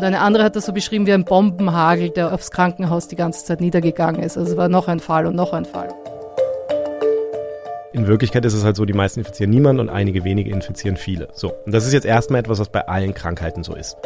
[0.00, 3.44] Und eine andere hat das so beschrieben wie ein Bombenhagel, der aufs Krankenhaus die ganze
[3.44, 4.38] Zeit niedergegangen ist.
[4.38, 5.88] Also es war noch ein Fall und noch ein Fall.
[7.92, 11.28] In Wirklichkeit ist es halt so, die meisten infizieren niemanden und einige wenige infizieren viele.
[11.34, 13.98] So, und das ist jetzt erstmal etwas, was bei allen Krankheiten so ist.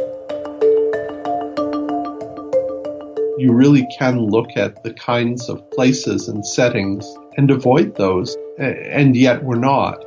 [3.39, 7.07] You really can look at the kinds of places and settings
[7.37, 10.05] and avoid those, and yet we're not.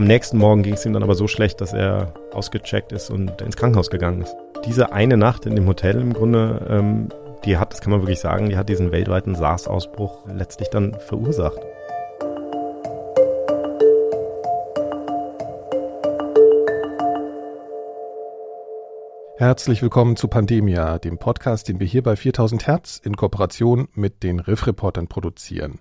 [0.00, 3.42] Am nächsten Morgen ging es ihm dann aber so schlecht, dass er ausgecheckt ist und
[3.42, 4.34] ins Krankenhaus gegangen ist.
[4.64, 7.10] Diese eine Nacht in dem Hotel im Grunde, ähm,
[7.44, 11.60] die hat, das kann man wirklich sagen, die hat diesen weltweiten SARS-Ausbruch letztlich dann verursacht.
[19.40, 24.22] Herzlich willkommen zu Pandemia, dem Podcast, den wir hier bei 4000 Hertz in Kooperation mit
[24.22, 25.78] den Riff-Reportern produzieren.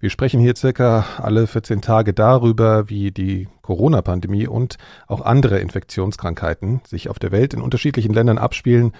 [0.00, 6.80] Wir sprechen hier circa alle 14 Tage darüber, wie die Corona-Pandemie und auch andere Infektionskrankheiten
[6.86, 8.92] sich auf der Welt in unterschiedlichen Ländern abspielen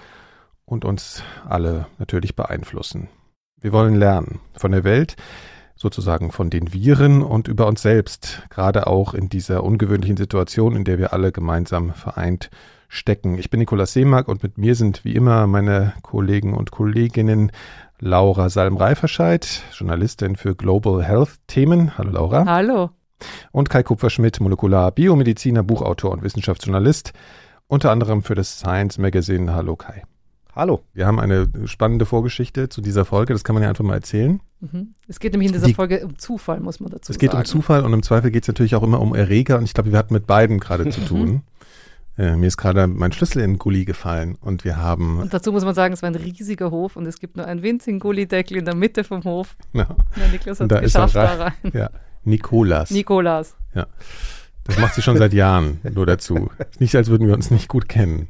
[0.65, 3.09] und uns alle natürlich beeinflussen.
[3.59, 5.15] Wir wollen lernen von der Welt,
[5.75, 10.83] sozusagen von den Viren und über uns selbst, gerade auch in dieser ungewöhnlichen Situation, in
[10.83, 12.51] der wir alle gemeinsam vereint
[12.87, 13.37] stecken.
[13.37, 17.51] Ich bin Nikolaus Seemark und mit mir sind wie immer meine Kollegen und Kolleginnen
[17.99, 21.97] Laura Salm-Reiferscheid, Journalistin für Global Health Themen.
[21.97, 22.45] Hallo Laura.
[22.45, 22.89] Hallo.
[23.51, 27.13] Und Kai Kupferschmidt, Molekular Biomediziner, Buchautor und Wissenschaftsjournalist,
[27.67, 29.53] unter anderem für das Science Magazine.
[29.53, 30.03] Hallo Kai.
[30.55, 30.81] Hallo.
[30.93, 34.41] Wir haben eine spannende Vorgeschichte zu dieser Folge, das kann man ja einfach mal erzählen.
[34.61, 34.93] Mhm.
[35.07, 37.15] Es geht nämlich in dieser Die, Folge um Zufall, muss man dazu sagen.
[37.15, 37.41] Es geht sagen.
[37.41, 39.91] um Zufall und im Zweifel geht es natürlich auch immer um Erreger und ich glaube,
[39.91, 41.41] wir hatten mit beiden gerade zu tun.
[42.17, 45.19] Äh, mir ist gerade mein Schlüssel in den Gully gefallen und wir haben.
[45.19, 47.61] Und dazu muss man sagen, es war ein riesiger Hof und es gibt nur einen
[47.61, 49.55] winzigen Gullideckel in der Mitte vom Hof.
[49.73, 49.87] Ja.
[50.15, 51.53] ja Niklas hat es geschafft da rein.
[51.73, 51.89] Ja,
[52.23, 52.91] Nikolas.
[52.91, 53.55] Nikolas.
[53.73, 53.87] Ja.
[54.63, 56.49] Das macht sie schon seit Jahren, nur dazu.
[56.79, 58.29] Nicht, als würden wir uns nicht gut kennen.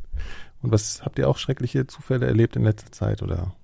[0.61, 3.55] Und was habt ihr auch schreckliche Zufälle erlebt in letzter Zeit oder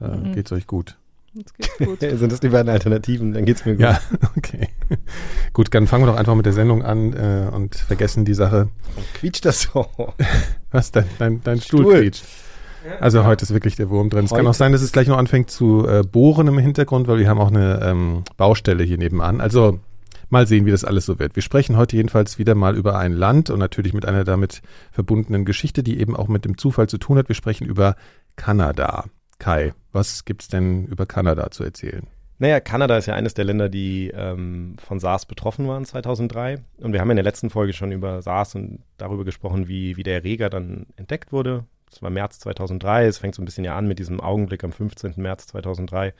[0.00, 0.32] äh, mhm.
[0.34, 0.98] geht's euch gut?
[1.34, 2.00] Geht's gut.
[2.18, 3.32] Sind das die beiden Alternativen?
[3.32, 3.82] Dann geht's mir gut.
[3.82, 4.00] Ja,
[4.36, 4.68] okay.
[5.52, 8.68] gut, dann fangen wir doch einfach mit der Sendung an äh, und vergessen die Sache.
[9.14, 9.86] Quietscht das so?
[10.70, 10.90] Was?
[10.90, 12.24] Dein, dein, dein Stuhl, Stuhl quietscht.
[12.98, 14.24] Also heute ist wirklich der Wurm drin.
[14.24, 17.18] Es kann auch sein, dass es gleich noch anfängt zu äh, bohren im Hintergrund, weil
[17.18, 19.40] wir haben auch eine ähm, Baustelle hier nebenan.
[19.40, 19.78] Also
[20.30, 21.36] mal sehen, wie das alles so wird.
[21.36, 25.44] Wir sprechen heute jedenfalls wieder mal über ein Land und natürlich mit einer damit verbundenen
[25.44, 27.28] Geschichte, die eben auch mit dem Zufall zu tun hat.
[27.28, 27.96] Wir sprechen über
[28.36, 29.04] Kanada.
[29.40, 32.06] Kai, was gibt's denn über Kanada zu erzählen?
[32.38, 36.62] Naja, Kanada ist ja eines der Länder, die ähm, von SARS betroffen waren 2003.
[36.78, 40.02] Und wir haben in der letzten Folge schon über SARS und darüber gesprochen, wie, wie
[40.02, 41.64] der Erreger dann entdeckt wurde.
[41.90, 43.06] Das war März 2003.
[43.06, 45.14] Es fängt so ein bisschen ja an mit diesem Augenblick am 15.
[45.16, 46.14] März 2003,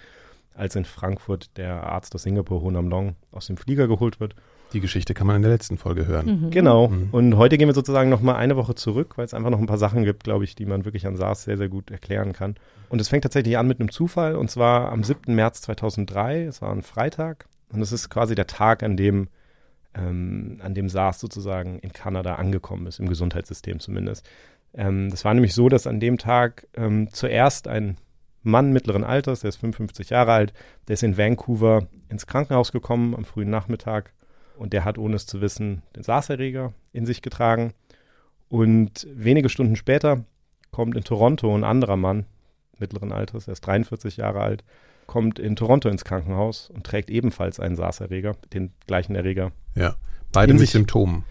[0.55, 4.35] als in Frankfurt der Arzt aus Singapur, Honam Long, aus dem Flieger geholt wird
[4.73, 6.45] die Geschichte kann man in der letzten Folge hören.
[6.45, 6.51] Mhm.
[6.51, 6.89] Genau.
[6.89, 7.09] Mhm.
[7.13, 9.67] Und heute gehen wir sozusagen noch mal eine Woche zurück, weil es einfach noch ein
[9.67, 12.57] paar Sachen gibt, glaube ich, die man wirklich an SARS sehr, sehr gut erklären kann.
[12.89, 14.37] Und es fängt tatsächlich an mit einem Zufall.
[14.37, 15.35] Und zwar am 7.
[15.35, 16.45] März 2003.
[16.45, 17.47] Es war ein Freitag.
[17.73, 19.29] Und es ist quasi der Tag, an dem,
[19.95, 24.29] ähm, an dem SARS sozusagen in Kanada angekommen ist, im Gesundheitssystem zumindest.
[24.75, 27.97] Ähm, das war nämlich so, dass an dem Tag ähm, zuerst ein
[28.43, 30.53] Mann mittleren Alters, der ist 55 Jahre alt,
[30.89, 34.13] der ist in Vancouver ins Krankenhaus gekommen am frühen Nachmittag
[34.61, 37.73] und der hat, ohne es zu wissen, den SARS-Erreger in sich getragen.
[38.51, 40.25] Und wenige Stunden später
[40.71, 42.27] kommt in Toronto ein anderer Mann
[42.79, 44.65] mittleren Alters, er ist 43 Jahre alt,
[45.07, 49.53] kommt in Toronto ins Krankenhaus und trägt ebenfalls einen SARS-Erreger, den gleichen Erreger.
[49.75, 49.97] Ja,
[50.33, 51.25] beide mit Symptomen.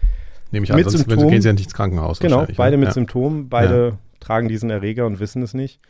[0.50, 2.18] Nehme ich an, mit sonst Symptomen, gehen sie ja nicht ins Krankenhaus.
[2.18, 2.80] Genau, beide ne?
[2.80, 2.94] mit ja.
[2.94, 3.98] Symptomen, beide ja.
[4.18, 5.80] tragen diesen Erreger und wissen es nicht.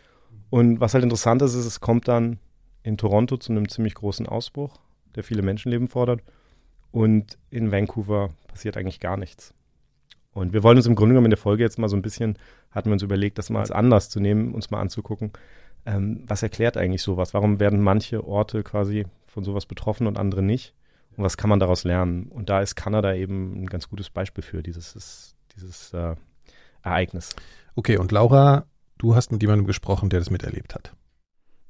[0.51, 2.39] Und was halt interessant ist, ist, es kommt dann
[2.83, 4.79] in Toronto zu einem ziemlich großen Ausbruch,
[5.15, 6.21] der viele Menschenleben fordert.
[6.93, 9.55] Und in Vancouver passiert eigentlich gar nichts.
[10.33, 12.39] Und wir wollen uns im Grunde genommen in der Folge jetzt mal so ein bisschen,
[12.71, 15.33] hatten wir uns überlegt, das mal als Anlass zu nehmen, uns mal anzugucken,
[15.87, 17.35] ähm, was erklärt eigentlich sowas?
[17.35, 20.75] Warum werden manche Orte quasi von sowas betroffen und andere nicht?
[21.17, 22.27] Und was kann man daraus lernen?
[22.27, 26.15] Und da ist Kanada eben ein ganz gutes Beispiel für dieses, dieses äh,
[26.83, 27.35] Ereignis.
[27.75, 28.67] Okay, und Laura,
[28.99, 30.95] du hast mit jemandem gesprochen, der das miterlebt hat.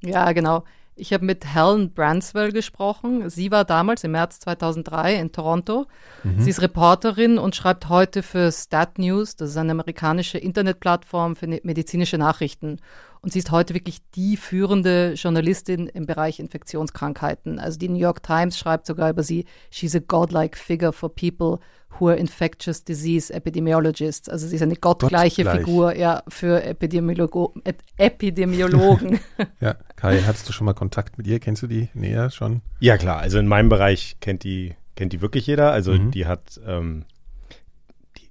[0.03, 0.63] Ja, genau.
[1.01, 3.27] Ich habe mit Helen Branswell gesprochen.
[3.31, 5.87] Sie war damals im März 2003 in Toronto.
[6.23, 6.39] Mhm.
[6.39, 9.35] Sie ist Reporterin und schreibt heute für Stat News.
[9.35, 12.77] Das ist eine amerikanische Internetplattform für ne-, medizinische Nachrichten.
[13.23, 17.59] Und sie ist heute wirklich die führende Journalistin im Bereich Infektionskrankheiten.
[17.59, 21.59] Also die New York Times schreibt sogar über sie, she's a godlike figure for people
[21.99, 24.27] who are infectious disease epidemiologists.
[24.27, 25.65] Also sie ist eine gottgleiche Gottgleich.
[25.65, 27.53] Figur ja, für Epidemiologo
[27.97, 29.19] Epidemiologen.
[29.59, 31.39] ja, Kai, hattest du schon mal Kontakt mit ihr?
[31.39, 32.61] Kennst du die näher schon?
[32.79, 33.19] Ja, klar.
[33.19, 35.71] Also in meinem Bereich kennt die, kennt die wirklich jeder.
[35.71, 36.09] Also mhm.
[36.09, 37.05] die hat, ähm,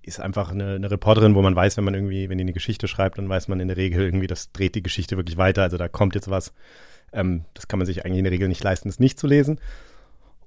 [0.02, 2.88] ist einfach eine, eine Reporterin, wo man weiß, wenn man irgendwie, wenn die eine Geschichte
[2.88, 5.62] schreibt, dann weiß man in der Regel irgendwie, das dreht die Geschichte wirklich weiter.
[5.62, 6.52] Also da kommt jetzt was.
[7.12, 9.61] Ähm, das kann man sich eigentlich in der Regel nicht leisten, es nicht zu lesen.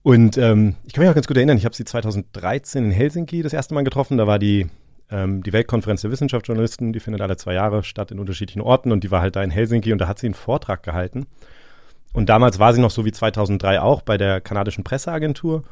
[0.01, 3.41] Und ähm, ich kann mich auch ganz gut erinnern, ich habe sie 2013 in Helsinki
[3.41, 4.17] das erste Mal getroffen.
[4.17, 4.67] Da war die,
[5.09, 9.03] ähm, die Weltkonferenz der Wissenschaftsjournalisten, die findet alle zwei Jahre statt in unterschiedlichen Orten und
[9.03, 11.25] die war halt da in Helsinki und da hat sie einen Vortrag gehalten.
[12.11, 15.63] Und damals war sie noch so wie 2003 auch bei der kanadischen Presseagentur.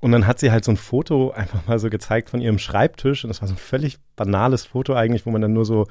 [0.00, 3.24] Und dann hat sie halt so ein Foto einfach mal so gezeigt von ihrem Schreibtisch.
[3.24, 5.86] Und das war so ein völlig banales Foto eigentlich, wo man dann nur so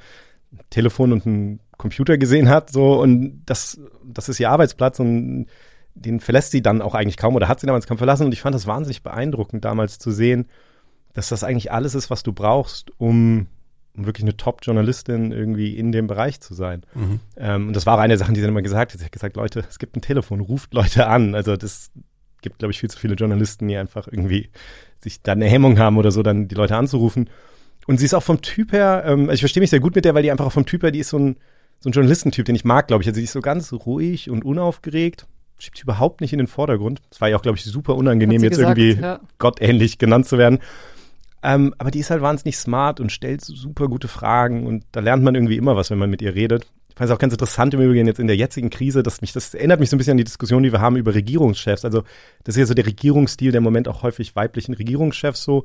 [0.52, 2.72] ein Telefon und einen Computer gesehen hat.
[2.72, 5.46] So, und das, das ist ihr Arbeitsplatz und
[5.94, 8.26] den verlässt sie dann auch eigentlich kaum oder hat sie damals kaum verlassen.
[8.26, 10.48] Und ich fand das wahnsinnig beeindruckend, damals zu sehen,
[11.14, 13.48] dass das eigentlich alles ist, was du brauchst, um,
[13.96, 16.82] um wirklich eine Top-Journalistin irgendwie in dem Bereich zu sein.
[16.96, 17.20] Mhm.
[17.38, 19.00] Ähm, und das war auch eine der Sachen, die sie dann immer gesagt hat.
[19.00, 21.36] Sie hat gesagt, Leute, es gibt ein Telefon, ruft Leute an.
[21.36, 21.92] Also das
[22.42, 24.50] gibt, glaube ich, viel zu viele Journalisten, die einfach irgendwie
[24.98, 27.30] sich da eine Hemmung haben oder so, dann die Leute anzurufen.
[27.88, 30.06] Und sie ist auch vom Typ her, ähm, also ich verstehe mich sehr gut mit
[30.06, 31.38] der, weil die einfach auch vom Typ her, die ist so ein,
[31.80, 33.08] so ein Journalistentyp, den ich mag, glaube ich.
[33.08, 35.26] Also sie ist so ganz ruhig und unaufgeregt,
[35.58, 37.02] schiebt sich überhaupt nicht in den Vordergrund.
[37.10, 39.20] Es war ja auch, glaube ich, super unangenehm, jetzt gesagt, irgendwie ja.
[39.40, 40.60] gottähnlich genannt zu werden.
[41.42, 45.24] Ähm, aber die ist halt wahnsinnig smart und stellt super gute Fragen und da lernt
[45.24, 46.68] man irgendwie immer was, wenn man mit ihr redet
[47.00, 49.54] fand es auch ganz interessant im Übrigen jetzt in der jetzigen Krise, dass mich, das
[49.54, 51.86] erinnert mich so ein bisschen an die Diskussion, die wir haben über Regierungschefs.
[51.86, 52.04] Also
[52.44, 55.64] das ist ja so der Regierungsstil, der im Moment auch häufig weiblichen Regierungschefs so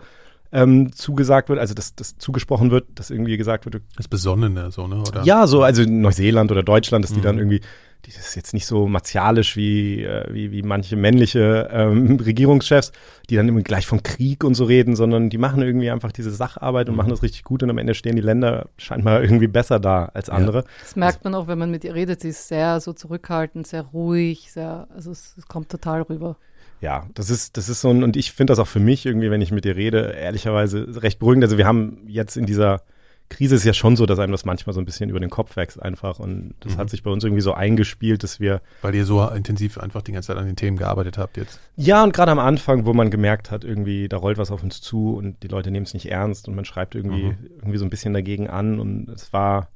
[0.53, 3.83] ähm, zugesagt wird, also dass das zugesprochen wird, dass irgendwie gesagt wird.
[3.97, 5.01] Das Besonnene, so, ne?
[5.01, 5.25] Oder?
[5.25, 7.25] Ja, so, also Neuseeland oder Deutschland, dass die mhm.
[7.25, 7.61] dann irgendwie
[8.07, 12.93] die ist jetzt nicht so martialisch wie, äh, wie, wie manche männliche ähm, Regierungschefs,
[13.31, 16.31] die dann immer gleich vom Krieg und so reden, sondern die machen irgendwie einfach diese
[16.31, 16.99] Sacharbeit und mhm.
[16.99, 20.29] machen das richtig gut und am Ende stehen die Länder scheinbar irgendwie besser da als
[20.29, 20.59] andere.
[20.59, 20.65] Ja.
[20.81, 22.21] Das merkt man auch, wenn man mit ihr redet.
[22.21, 26.37] Sie ist sehr so zurückhaltend, sehr ruhig, sehr, also es, es kommt total rüber.
[26.81, 29.31] Ja, das ist, das ist so ein, und ich finde das auch für mich irgendwie,
[29.31, 31.45] wenn ich mit ihr rede, ehrlicherweise recht beruhigend.
[31.45, 32.83] Also wir haben jetzt in dieser
[33.31, 35.57] Krise ist ja schon so, dass einem das manchmal so ein bisschen über den Kopf
[35.57, 36.19] wächst einfach.
[36.19, 36.79] Und das mhm.
[36.79, 38.61] hat sich bei uns irgendwie so eingespielt, dass wir.
[38.83, 41.59] Weil ihr so intensiv einfach die ganze Zeit an den Themen gearbeitet habt jetzt.
[41.77, 44.81] Ja, und gerade am Anfang, wo man gemerkt hat, irgendwie, da rollt was auf uns
[44.81, 47.37] zu und die Leute nehmen es nicht ernst und man schreibt irgendwie, mhm.
[47.57, 48.79] irgendwie so ein bisschen dagegen an.
[48.79, 49.69] Und es war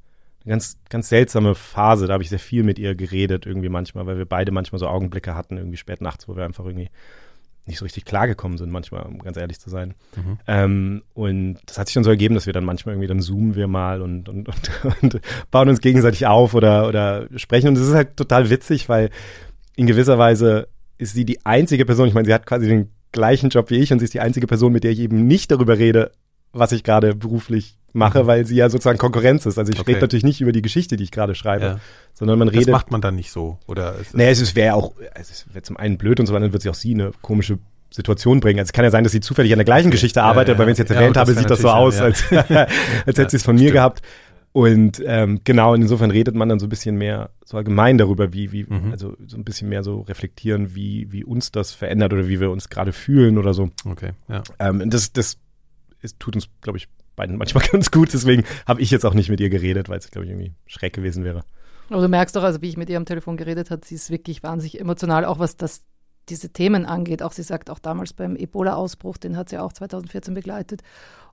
[0.45, 2.07] eine ganz, ganz seltsame Phase.
[2.07, 4.87] Da habe ich sehr viel mit ihr geredet, irgendwie manchmal, weil wir beide manchmal so
[4.87, 6.89] Augenblicke hatten, irgendwie spät nachts, wo wir einfach irgendwie
[7.69, 9.93] nicht so richtig klargekommen sind, manchmal, um ganz ehrlich zu sein.
[10.15, 10.37] Mhm.
[10.47, 13.55] Ähm, und das hat sich dann so ergeben, dass wir dann manchmal irgendwie, dann zoomen
[13.55, 14.71] wir mal und, und, und,
[15.01, 15.21] und
[15.51, 17.69] bauen uns gegenseitig auf oder, oder sprechen.
[17.69, 19.09] Und es ist halt total witzig, weil
[19.75, 20.67] in gewisser Weise
[20.97, 23.93] ist sie die einzige Person, ich meine, sie hat quasi den gleichen Job wie ich
[23.93, 26.11] und sie ist die einzige Person, mit der ich eben nicht darüber rede,
[26.53, 28.27] was ich gerade beruflich mache, mhm.
[28.27, 29.57] weil sie ja sozusagen Konkurrenz ist.
[29.57, 29.91] Also ich okay.
[29.91, 31.79] rede natürlich nicht über die Geschichte, die ich gerade schreibe, ja.
[32.13, 32.67] sondern man redet.
[32.67, 33.95] Das macht man dann nicht so, oder?
[33.99, 36.69] Ist naja, es wäre auch, es wäre zum einen blöd und zum anderen wird sie
[36.69, 37.59] auch sie eine komische
[37.91, 38.59] Situation bringen.
[38.59, 39.89] Also es kann ja sein, dass sie zufällig an der gleichen.
[39.91, 42.23] Geschichte arbeitet, ja, aber wenn ich es jetzt erwähnt habe, sieht das so aus, als,
[42.31, 43.73] als hätte sie es von mir stimmt.
[43.73, 44.01] gehabt.
[44.51, 48.51] Und ähm, genau, insofern redet man dann so ein bisschen mehr so allgemein darüber, wie,
[48.51, 48.91] wie, mhm.
[48.91, 52.49] also so ein bisschen mehr so reflektieren, wie, wie uns das verändert oder wie wir
[52.49, 53.69] uns gerade fühlen oder so.
[53.85, 54.41] Okay, ja.
[54.59, 55.37] Ähm, das, das
[56.01, 58.13] ist, tut uns, glaube ich, beiden manchmal ganz gut.
[58.13, 60.93] Deswegen habe ich jetzt auch nicht mit ihr geredet, weil es, glaube ich, irgendwie schräg
[60.93, 61.43] gewesen wäre.
[61.89, 64.11] Aber du merkst doch, also wie ich mit ihr am Telefon geredet habe, sie ist
[64.11, 65.83] wirklich wahnsinnig emotional, auch was das
[66.29, 67.21] diese Themen angeht.
[67.23, 70.81] Auch sie sagt auch damals beim Ebola-Ausbruch, den hat sie auch 2014 begleitet.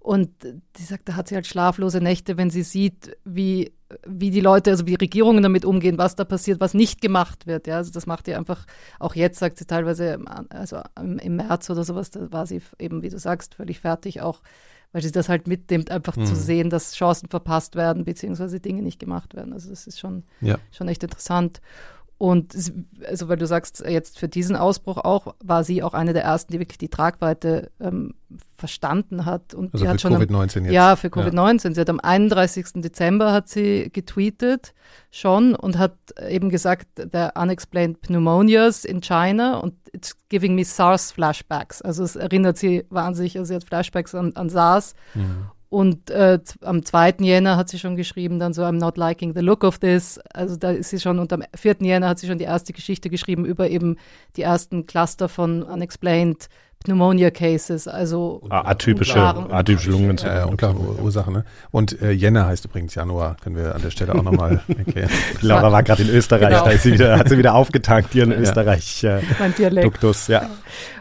[0.01, 0.31] Und
[0.77, 3.73] sie sagt, da hat sie halt schlaflose Nächte, wenn sie sieht, wie,
[4.07, 7.67] wie die Leute, also wie Regierungen damit umgehen, was da passiert, was nicht gemacht wird.
[7.67, 8.67] Ja, also das macht ihr einfach,
[9.01, 10.19] auch jetzt sagt sie teilweise,
[10.51, 14.43] also im März oder sowas, da war sie eben, wie du sagst, völlig fertig, auch
[14.93, 16.27] weil sie das halt mitnimmt, einfach mhm.
[16.27, 19.53] zu sehen, dass Chancen verpasst werden, beziehungsweise Dinge nicht gemacht werden.
[19.53, 20.57] Also das ist schon, ja.
[20.71, 21.61] schon echt interessant.
[22.19, 22.57] Und
[23.07, 26.51] also weil du sagst, jetzt für diesen Ausbruch auch, war sie auch eine der ersten,
[26.51, 28.15] die wirklich die Tragweite ähm,
[28.57, 29.53] verstanden hat.
[29.53, 30.73] Und also die für Covid-19 jetzt.
[30.73, 31.69] Ja, für Covid-19.
[31.69, 31.75] Ja.
[31.75, 32.67] Sie hat am 31.
[32.77, 34.73] Dezember hat sie getweetet
[35.11, 35.97] schon und hat
[36.27, 41.83] eben gesagt, der unexplained pneumonias in China und it's giving me SARS Flashbacks.
[41.83, 44.95] Also es erinnert sie wahnsinnig, also sie hat Flashbacks an, an SARS.
[45.15, 45.51] Mhm.
[45.69, 47.17] Und äh, am 2.
[47.21, 50.19] Jänner hat sie schon geschrieben, dann so, I'm not liking the look of this.
[50.33, 51.77] Also da ist sie schon, und am 4.
[51.81, 53.97] Jänner hat sie schon die erste Geschichte geschrieben über eben
[54.37, 56.49] die ersten Cluster von Unexplained
[56.85, 60.37] Pneumonia Cases, also atypische, atypische Lungenentzündung.
[60.37, 61.33] Ja, ja, unklare Ursachen.
[61.35, 61.45] Ne?
[61.73, 65.11] Und äh, Jänner heißt übrigens Januar, können wir an der Stelle auch nochmal erklären.
[65.41, 66.65] Laura war gerade in Österreich, genau.
[66.65, 69.03] da ist sie wieder, hat sie wieder aufgetankt hier in Österreich.
[69.03, 69.87] Äh, mein Dialekt.
[69.87, 70.49] Duktus, ja.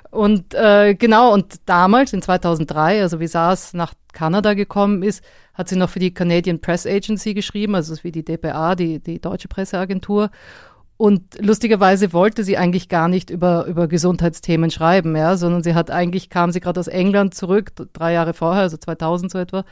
[0.10, 5.70] Und äh, genau, und damals in 2003, also wie SARS nach Kanada gekommen ist, hat
[5.70, 9.48] sie noch für die Canadian Press Agency geschrieben, also wie die DPA, die, die deutsche
[9.48, 10.32] Presseagentur.
[10.98, 15.92] Und lustigerweise wollte sie eigentlich gar nicht über, über Gesundheitsthemen schreiben, ja, sondern sie hat
[15.92, 19.66] eigentlich, kam sie gerade aus England zurück, drei Jahre vorher, also 2000 so etwa.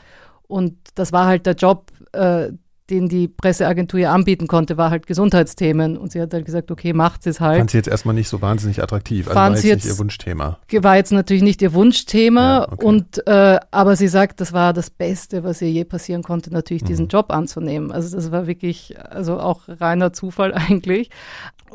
[0.46, 2.50] Und das war halt der Job, äh,
[2.90, 5.96] den die Presseagentur ihr anbieten konnte, war halt Gesundheitsthemen.
[5.96, 7.58] Und sie hat halt gesagt, okay, macht es halt.
[7.58, 9.26] Fand sie jetzt erstmal nicht so wahnsinnig attraktiv.
[9.26, 10.58] Also Fand war sie jetzt nicht jetzt- ihr Wunschthema.
[10.70, 12.40] War jetzt natürlich nicht ihr Wunschthema.
[12.58, 12.84] Ja, okay.
[12.84, 16.82] Und äh, aber sie sagt, das war das Beste, was ihr je passieren konnte, natürlich
[16.82, 16.86] Mhm.
[16.88, 17.90] diesen Job anzunehmen.
[17.90, 21.08] Also das war wirklich, also auch reiner Zufall eigentlich.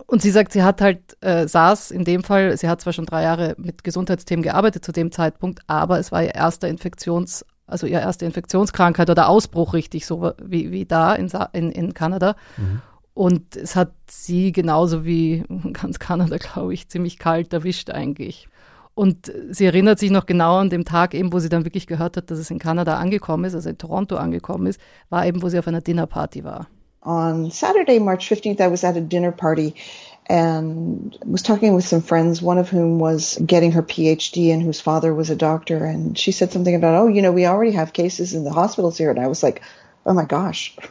[0.06, 3.06] Und sie sagt, sie hat halt, äh, saß in dem Fall, sie hat zwar schon
[3.06, 7.88] drei Jahre mit Gesundheitsthemen gearbeitet zu dem Zeitpunkt, aber es war ihr erster Infektions, also
[7.88, 12.36] ihre erste Infektionskrankheit oder Ausbruch richtig, so wie, wie da in, in, in Kanada.
[13.14, 18.48] Und es hat sie genauso wie ganz Kanada, glaube ich, ziemlich kalt erwischt eigentlich.
[18.94, 22.18] Und sie erinnert sich noch genau an dem Tag eben, wo sie dann wirklich gehört
[22.18, 25.48] hat, dass es in Kanada angekommen ist, also in Toronto angekommen ist, war eben, wo
[25.48, 26.68] sie auf einer Dinnerparty war.
[27.06, 29.74] On Saturday, March 15th, I was at a dinner party
[30.30, 34.80] and was talking with some friends, one of whom was getting her PhD and whose
[34.80, 35.84] father was a doctor.
[35.84, 38.98] And she said something about, oh, you know, we already have cases in the hospitals
[38.98, 39.10] here.
[39.10, 39.64] And I was like,
[40.06, 40.78] oh my gosh.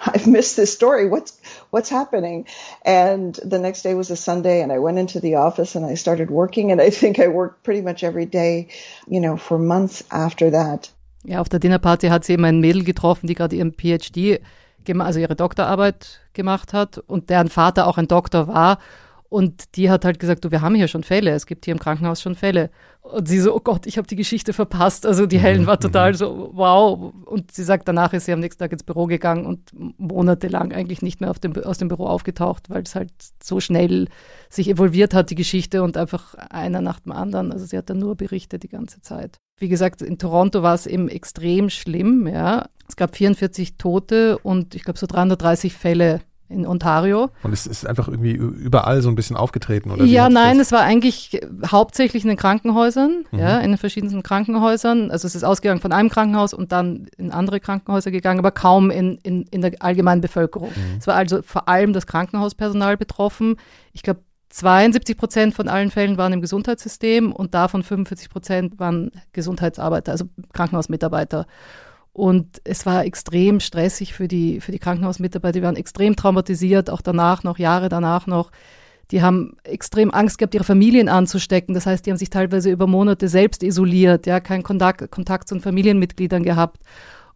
[0.00, 1.08] I've missed this story.
[1.08, 2.46] What's what's happening?
[2.84, 5.94] And the next day was a Sunday and I went into the office and I
[5.94, 8.68] started working and I think I worked pretty much every day,
[9.08, 10.90] you know, for months after that.
[11.24, 14.40] Ja, auf der Dinnerparty hat sie eben ein Mädel getroffen, die gerade ihren PhD,
[15.00, 18.78] also ihre Doktorarbeit gemacht hat und deren Vater auch ein Doktor war.
[19.28, 21.80] Und die hat halt gesagt, du, wir haben hier schon Fälle, es gibt hier im
[21.80, 22.70] Krankenhaus schon Fälle.
[23.02, 25.04] Und sie so, oh Gott, ich habe die Geschichte verpasst.
[25.04, 27.12] Also die Helen war total so, wow.
[27.24, 31.02] Und sie sagt, danach ist sie am nächsten Tag ins Büro gegangen und monatelang eigentlich
[31.02, 33.10] nicht mehr dem, aus dem Büro aufgetaucht, weil es halt
[33.42, 34.08] so schnell
[34.48, 37.52] sich evolviert hat, die Geschichte und einfach einer nach dem anderen.
[37.52, 39.38] Also sie hat dann nur berichtet die ganze Zeit.
[39.58, 42.66] Wie gesagt, in Toronto war es eben extrem schlimm, ja.
[42.88, 47.30] Es gab 44 Tote und ich glaube so 330 Fälle in Ontario.
[47.42, 50.04] Und es ist einfach irgendwie überall so ein bisschen aufgetreten, oder?
[50.04, 53.38] Ja, nein, das- es war eigentlich hauptsächlich in den Krankenhäusern, Mhm.
[53.38, 55.10] ja, in den verschiedensten Krankenhäusern.
[55.10, 58.90] Also es ist ausgegangen von einem Krankenhaus und dann in andere Krankenhäuser gegangen, aber kaum
[58.90, 60.68] in, in, in der allgemeinen Bevölkerung.
[60.70, 60.98] Mhm.
[60.98, 63.56] Es war also vor allem das Krankenhauspersonal betroffen.
[63.92, 69.10] Ich glaube, 72 Prozent von allen Fällen waren im Gesundheitssystem und davon 45 Prozent waren
[69.32, 71.46] Gesundheitsarbeiter, also Krankenhausmitarbeiter.
[72.16, 75.58] Und es war extrem stressig für die, für die Krankenhausmitarbeiter.
[75.60, 78.52] Die waren extrem traumatisiert, auch danach noch, Jahre danach noch.
[79.10, 81.74] Die haben extrem Angst gehabt, ihre Familien anzustecken.
[81.74, 85.56] Das heißt, die haben sich teilweise über Monate selbst isoliert, ja, keinen Kontakt, Kontakt zu
[85.56, 86.78] den Familienmitgliedern gehabt.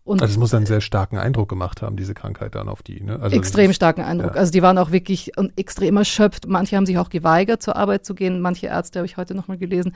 [0.03, 3.03] Und Also es muss einen sehr starken Eindruck gemacht haben, diese Krankheit dann auf die.
[3.03, 3.21] Ne?
[3.21, 4.35] Also extrem ist- starken Eindruck.
[4.35, 4.41] ja.
[4.41, 6.49] Also die waren auch wirklich und extrem erschöpft.
[6.49, 8.41] Manche haben sich auch geweigert, zur Arbeit zu gehen.
[8.41, 9.95] Manche Ärzte habe ich heute nochmal gelesen.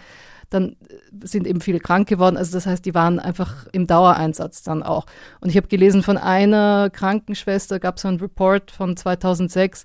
[0.50, 2.36] Dann äh, sind eben viele krank geworden.
[2.36, 5.06] Also das heißt, die waren einfach im Dauereinsatz dann auch.
[5.40, 9.84] Und ich habe gelesen von einer Krankenschwester, gab es so einen Report von 2006,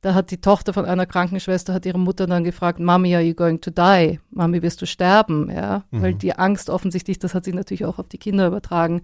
[0.00, 3.34] da hat die Tochter von einer Krankenschwester, hat ihre Mutter dann gefragt, Mami, are you
[3.34, 4.18] going to die?
[4.32, 5.48] Mami, wirst du sterben?
[5.48, 9.02] Ja, weil die Angst offensichtlich, das hat sich natürlich auch auf die Kinder übertragen.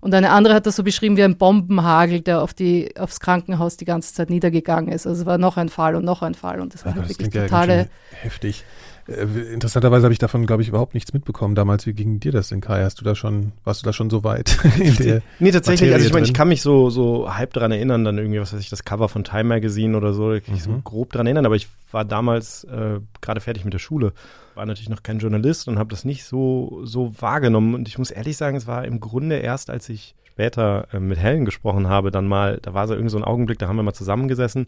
[0.00, 3.76] Und eine andere hat das so beschrieben wie ein Bombenhagel, der auf die, aufs Krankenhaus
[3.76, 5.06] die ganze Zeit niedergegangen ist.
[5.06, 7.10] Also es war noch ein Fall und noch ein Fall und das war Ja, halt
[7.10, 7.82] das wirklich ja totale.
[7.82, 8.64] schön heftig.
[9.08, 11.86] Äh, interessanterweise habe ich davon, glaube ich, überhaupt nichts mitbekommen damals.
[11.86, 12.82] Wie ging dir das denn, Kai?
[12.84, 14.58] Hast du da schon, warst du da schon so weit?
[14.78, 17.72] in der Nee, tatsächlich, Materie also ich meine, ich kann mich so, so halb dran
[17.72, 20.54] erinnern, dann irgendwie, was weiß ich, das Cover von Time Magazine oder so, da kann
[20.54, 20.84] ich so Mhm.
[20.84, 24.12] grob dran erinnern, aber ich war damals äh, gerade fertig mit der Schule,
[24.54, 28.10] war natürlich noch kein Journalist und habe das nicht so, so wahrgenommen und ich muss
[28.10, 32.10] ehrlich sagen, es war im Grunde erst, als ich später äh, mit Helen gesprochen habe,
[32.10, 34.66] dann mal, da war so irgendwie so ein Augenblick, da haben wir mal zusammengesessen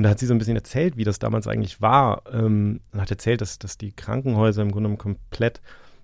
[0.00, 2.22] und da hat sie so ein bisschen erzählt, wie das damals eigentlich war.
[2.32, 5.60] Ähm, und hat erzählt, dass, dass die Krankenhäuser im Grunde genommen komplett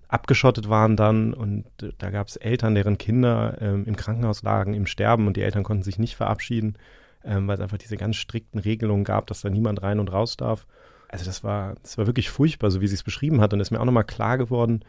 [0.09, 4.75] abgeschottet waren dann und äh, da gab es Eltern, deren Kinder ähm, im Krankenhaus lagen,
[4.75, 6.77] im Sterben und die Eltern konnten sich nicht verabschieden,
[7.25, 10.37] ähm, weil es einfach diese ganz strikten Regelungen gab, dass da niemand rein und raus
[10.37, 10.67] darf.
[11.09, 13.55] Also das war, das war wirklich furchtbar, so wie sie es beschrieben hat.
[13.55, 14.85] Und ist mir auch nochmal klar geworden,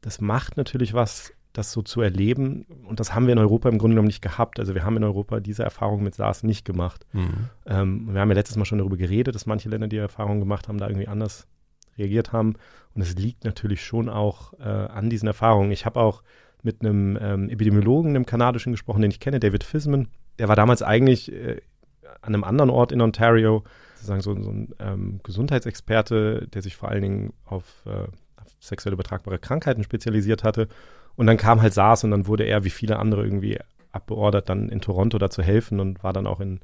[0.00, 2.66] das macht natürlich was, das so zu erleben.
[2.86, 4.60] Und das haben wir in Europa im Grunde genommen nicht gehabt.
[4.60, 7.06] Also wir haben in Europa diese Erfahrung mit SARS nicht gemacht.
[7.12, 7.48] Mhm.
[7.66, 10.68] Ähm, wir haben ja letztes Mal schon darüber geredet, dass manche Länder, die Erfahrungen gemacht
[10.68, 11.46] haben, da irgendwie anders
[11.96, 12.54] reagiert haben.
[12.94, 15.70] Und es liegt natürlich schon auch äh, an diesen Erfahrungen.
[15.70, 16.22] Ich habe auch
[16.62, 20.08] mit einem ähm, Epidemiologen, einem kanadischen gesprochen, den ich kenne, David Fisman.
[20.38, 21.60] Der war damals eigentlich äh,
[22.20, 26.90] an einem anderen Ort in Ontario, sozusagen so, so ein ähm, Gesundheitsexperte, der sich vor
[26.90, 30.68] allen Dingen auf, äh, auf sexuell übertragbare Krankheiten spezialisiert hatte.
[31.16, 33.58] Und dann kam halt SARS und dann wurde er wie viele andere irgendwie
[33.90, 36.60] abbeordert, dann in Toronto da zu helfen und war dann auch in,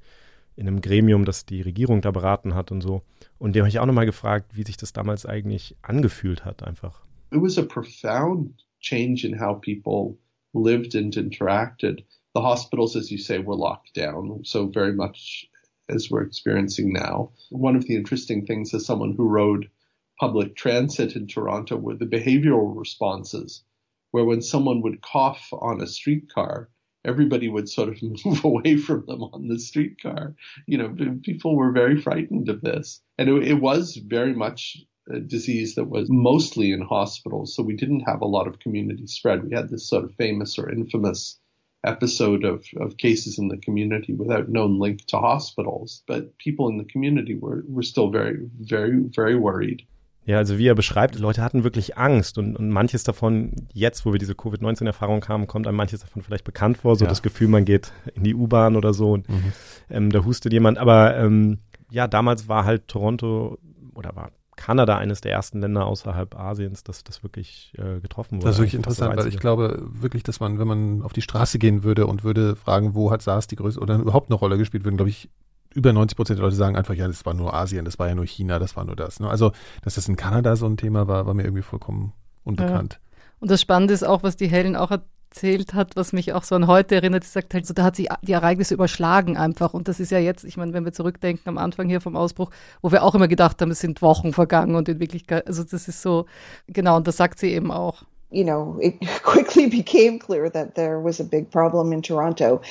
[0.57, 3.03] in einem Gremium, das die Regierung da beraten hat und so.
[3.39, 7.03] Und dem habe ich auch nochmal gefragt, wie sich das damals eigentlich angefühlt hat, einfach.
[7.33, 10.19] It was a profound change in how people
[10.53, 12.05] lived and interacted.
[12.35, 15.51] The hospitals, as you say, were locked down, so very much
[15.89, 17.33] as we're experiencing now.
[17.51, 19.71] One of the interesting things as someone who rode
[20.19, 23.65] public transit in Toronto were the behavioral responses,
[24.13, 26.69] where when someone would cough on a streetcar,
[27.05, 30.35] everybody would sort of move away from them on the streetcar.
[30.67, 33.01] You know, people were very frightened of this.
[33.19, 34.77] And it, it, was very much
[35.11, 37.55] a disease that was mostly in hospitals.
[37.55, 39.45] So we didn't have a lot of community spread.
[39.45, 41.39] We had this sort of famous or infamous
[41.85, 46.03] episode of, of cases in the community without known link to hospitals.
[46.07, 49.85] But people in the community were, were still very, very, very worried.
[50.25, 54.13] Ja, also wie er beschreibt, Leute hatten wirklich Angst und, und manches davon, jetzt, wo
[54.13, 57.09] wir diese Covid-19-Erfahrung haben, kommt einem manches davon vielleicht bekannt vor, so ja.
[57.09, 59.53] das Gefühl, man geht in die U-Bahn oder so und mhm.
[59.91, 60.79] ähm, da hustet jemand.
[60.79, 61.59] Aber ähm,
[61.91, 63.59] ja, damals war halt Toronto
[63.95, 68.47] oder war Kanada eines der ersten Länder außerhalb Asiens, das das wirklich äh, getroffen wurde.
[68.47, 71.59] Das ist wirklich interessant, weil ich glaube wirklich, dass man, wenn man auf die Straße
[71.59, 74.85] gehen würde und würde fragen, wo hat SARS die größte oder überhaupt eine Rolle gespielt,
[74.85, 75.31] würden, glaube ich,
[75.75, 78.15] über 90 Prozent der Leute sagen einfach, ja, das war nur Asien, das war ja
[78.15, 79.21] nur China, das war nur das.
[79.21, 79.29] Ne?
[79.29, 79.53] Also,
[79.83, 82.13] dass das in Kanada so ein Thema war, war mir irgendwie vollkommen
[82.45, 82.95] unbekannt.
[83.01, 83.13] Ja.
[83.41, 84.91] Und das Spannende ist auch, was die Helen auch
[85.33, 87.25] erzählt hat, was mich auch so an heute erinnert.
[87.25, 89.75] Sie sagt halt so, da hat sie die Ereignisse überschlagen einfach.
[89.75, 92.51] Und das ist ja jetzt, ich meine, wenn wir zurückdenken am Anfang hier vom Ausbruch,
[92.83, 95.89] wo wir auch immer gedacht haben, es sind Wochen vergangen und in Wirklichkeit, also das
[95.89, 96.27] ist so,
[96.67, 98.05] genau, und das sagt sie eben auch.
[98.33, 102.63] You know, it quickly became clear that there was a big problem in Toronto.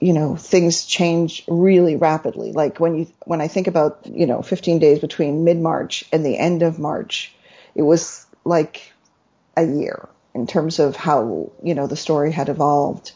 [0.00, 2.52] You know, things change really rapidly.
[2.52, 6.36] Like when you, when I think about, you know, 15 days between mid-March and the
[6.36, 7.32] end of March,
[7.74, 8.92] it was like
[9.56, 13.12] a year in terms of how, you know, the story had evolved,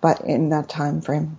[0.00, 1.38] but in that time frame.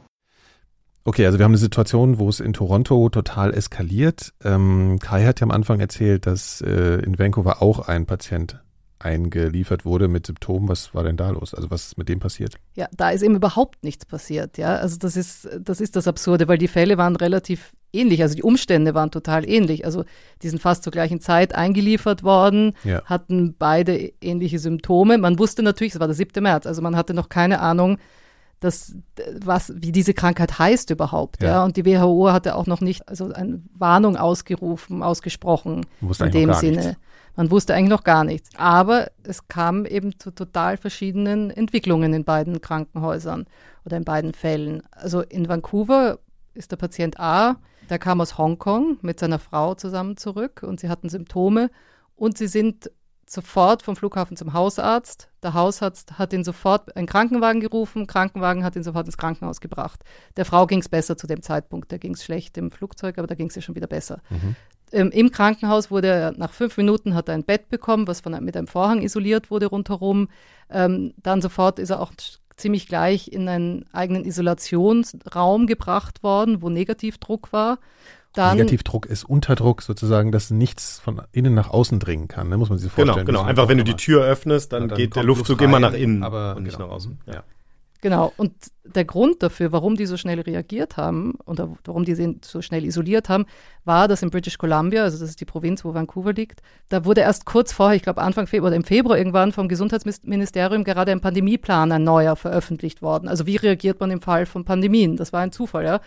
[1.05, 4.33] Okay, also wir haben eine Situation, wo es in Toronto total eskaliert.
[4.43, 8.61] Ähm, Kai hat ja am Anfang erzählt, dass äh, in Vancouver auch ein Patient
[8.99, 10.67] eingeliefert wurde mit Symptomen.
[10.67, 11.53] Was war denn da los?
[11.53, 12.55] Also was ist mit dem passiert?
[12.75, 14.57] Ja, da ist eben überhaupt nichts passiert.
[14.57, 18.21] Ja, also das ist das ist das Absurde, weil die Fälle waren relativ ähnlich.
[18.21, 19.85] Also die Umstände waren total ähnlich.
[19.85, 20.03] Also
[20.41, 23.03] die sind fast zur gleichen Zeit eingeliefert worden, ja.
[23.05, 25.17] hatten beide ähnliche Symptome.
[25.17, 26.43] Man wusste natürlich, es war der 7.
[26.43, 27.97] März, also man hatte noch keine Ahnung,
[28.59, 28.93] dass,
[29.41, 31.41] was, wie diese Krankheit heißt überhaupt.
[31.41, 31.49] Ja.
[31.49, 31.63] ja.
[31.63, 36.77] Und die WHO hatte auch noch nicht also eine Warnung ausgerufen, ausgesprochen in dem Sinne.
[36.77, 36.97] Nichts.
[37.35, 38.49] Man wusste eigentlich noch gar nichts.
[38.57, 43.45] Aber es kam eben zu total verschiedenen Entwicklungen in beiden Krankenhäusern
[43.85, 44.83] oder in beiden Fällen.
[44.91, 46.19] Also in Vancouver
[46.53, 47.57] ist der Patient A,
[47.89, 51.71] der kam aus Hongkong mit seiner Frau zusammen zurück und sie hatten Symptome
[52.15, 52.91] und sie sind
[53.29, 55.29] sofort vom Flughafen zum Hausarzt.
[55.43, 60.03] Der Hausarzt hat ihn sofort einen Krankenwagen gerufen, Krankenwagen hat ihn sofort ins Krankenhaus gebracht.
[60.35, 63.27] Der Frau ging es besser zu dem Zeitpunkt, da ging es schlecht im Flugzeug, aber
[63.27, 64.21] da ging es ihr schon wieder besser.
[64.29, 64.55] Mhm.
[64.91, 68.43] Ähm, Im Krankenhaus wurde er nach fünf Minuten hat er ein Bett bekommen, was von,
[68.43, 70.29] mit einem Vorhang isoliert wurde rundherum.
[70.69, 72.11] Ähm, dann sofort ist er auch
[72.57, 77.79] ziemlich gleich in einen eigenen Isolationsraum gebracht worden, wo Negativdruck war.
[78.33, 82.49] Dann, Negativdruck ist Unterdruck sozusagen, dass nichts von innen nach außen dringen kann.
[82.49, 82.57] Ne?
[82.57, 83.25] Muss man sich genau, vorstellen.
[83.25, 83.49] Genau, genau.
[83.49, 86.23] Einfach wenn du die Tür öffnest, dann, ja, dann geht der Luftzug immer nach innen
[86.23, 86.87] aber und nicht genau.
[86.87, 87.19] nach außen.
[87.25, 87.43] Ja.
[88.01, 88.31] Genau.
[88.37, 88.53] Und
[88.85, 92.85] der Grund dafür, warum die so schnell reagiert haben und warum die sie so schnell
[92.85, 93.45] isoliert haben,
[93.83, 97.21] war, dass in British Columbia, also das ist die Provinz, wo Vancouver liegt, da wurde
[97.21, 101.21] erst kurz vorher, ich glaube Anfang Februar oder im Februar irgendwann vom Gesundheitsministerium gerade ein
[101.21, 103.27] Pandemieplan, ein neuer, veröffentlicht worden.
[103.27, 105.17] Also wie reagiert man im Fall von Pandemien?
[105.17, 105.99] Das war ein Zufall, ja.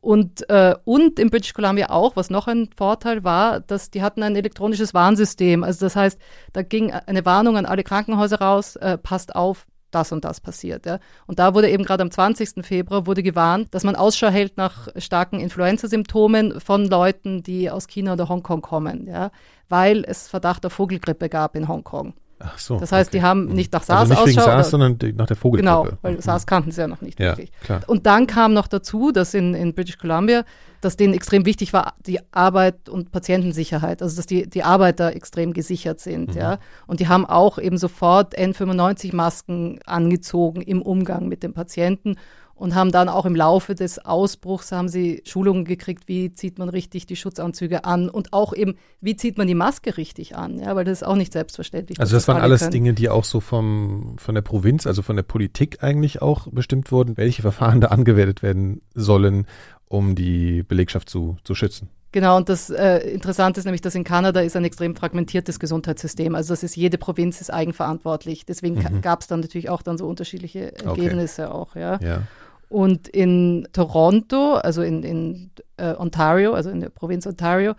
[0.00, 4.22] Und, äh, und in British Columbia auch, was noch ein Vorteil war, dass die hatten
[4.22, 5.64] ein elektronisches Warnsystem.
[5.64, 6.20] Also das heißt,
[6.52, 10.86] da ging eine Warnung an alle Krankenhäuser raus, äh, passt auf, das und das passiert.
[10.86, 10.98] Ja.
[11.26, 12.64] Und da wurde eben gerade am 20.
[12.64, 18.12] Februar wurde gewarnt, dass man Ausschau hält nach starken Influenza-Symptomen von Leuten, die aus China
[18.14, 19.30] oder Hongkong kommen, ja,
[19.68, 22.14] weil es Verdacht auf Vogelgrippe gab in Hongkong.
[22.40, 22.78] Ach so.
[22.78, 23.18] Das heißt, okay.
[23.18, 25.66] die haben nicht nach SARS also nicht wegen SARS, sondern nach der Vogelgrippe.
[25.66, 26.20] Genau, weil mhm.
[26.20, 27.50] SARS kannten sie ja noch nicht ja, wirklich.
[27.62, 27.80] Klar.
[27.86, 30.44] Und dann kam noch dazu, dass in, in British Columbia,
[30.80, 35.52] dass denen extrem wichtig war, die Arbeit und Patientensicherheit, also dass die, die Arbeiter extrem
[35.52, 36.40] gesichert sind, mhm.
[36.40, 36.58] ja.
[36.86, 42.16] Und die haben auch eben sofort N95-Masken angezogen im Umgang mit den Patienten
[42.58, 46.68] und haben dann auch im Laufe des Ausbruchs haben sie Schulungen gekriegt, wie zieht man
[46.68, 50.74] richtig die Schutzanzüge an und auch eben, wie zieht man die Maske richtig an, ja,
[50.74, 52.00] weil das ist auch nicht selbstverständlich.
[52.00, 52.72] Also das waren alles können.
[52.72, 56.90] Dinge, die auch so vom, von der Provinz, also von der Politik eigentlich auch bestimmt
[56.90, 59.46] wurden, welche Verfahren da angewendet werden sollen,
[59.86, 61.88] um die Belegschaft zu, zu schützen.
[62.10, 66.34] Genau, und das äh, Interessante ist nämlich, dass in Kanada ist ein extrem fragmentiertes Gesundheitssystem.
[66.34, 68.46] Also das ist jede Provinz ist eigenverantwortlich.
[68.46, 69.02] Deswegen mhm.
[69.02, 71.52] gab es dann natürlich auch dann so unterschiedliche Ergebnisse okay.
[71.52, 72.00] auch, ja.
[72.00, 72.22] ja.
[72.68, 77.74] Und in Toronto, also in, in äh, Ontario, also in der Provinz Ontario,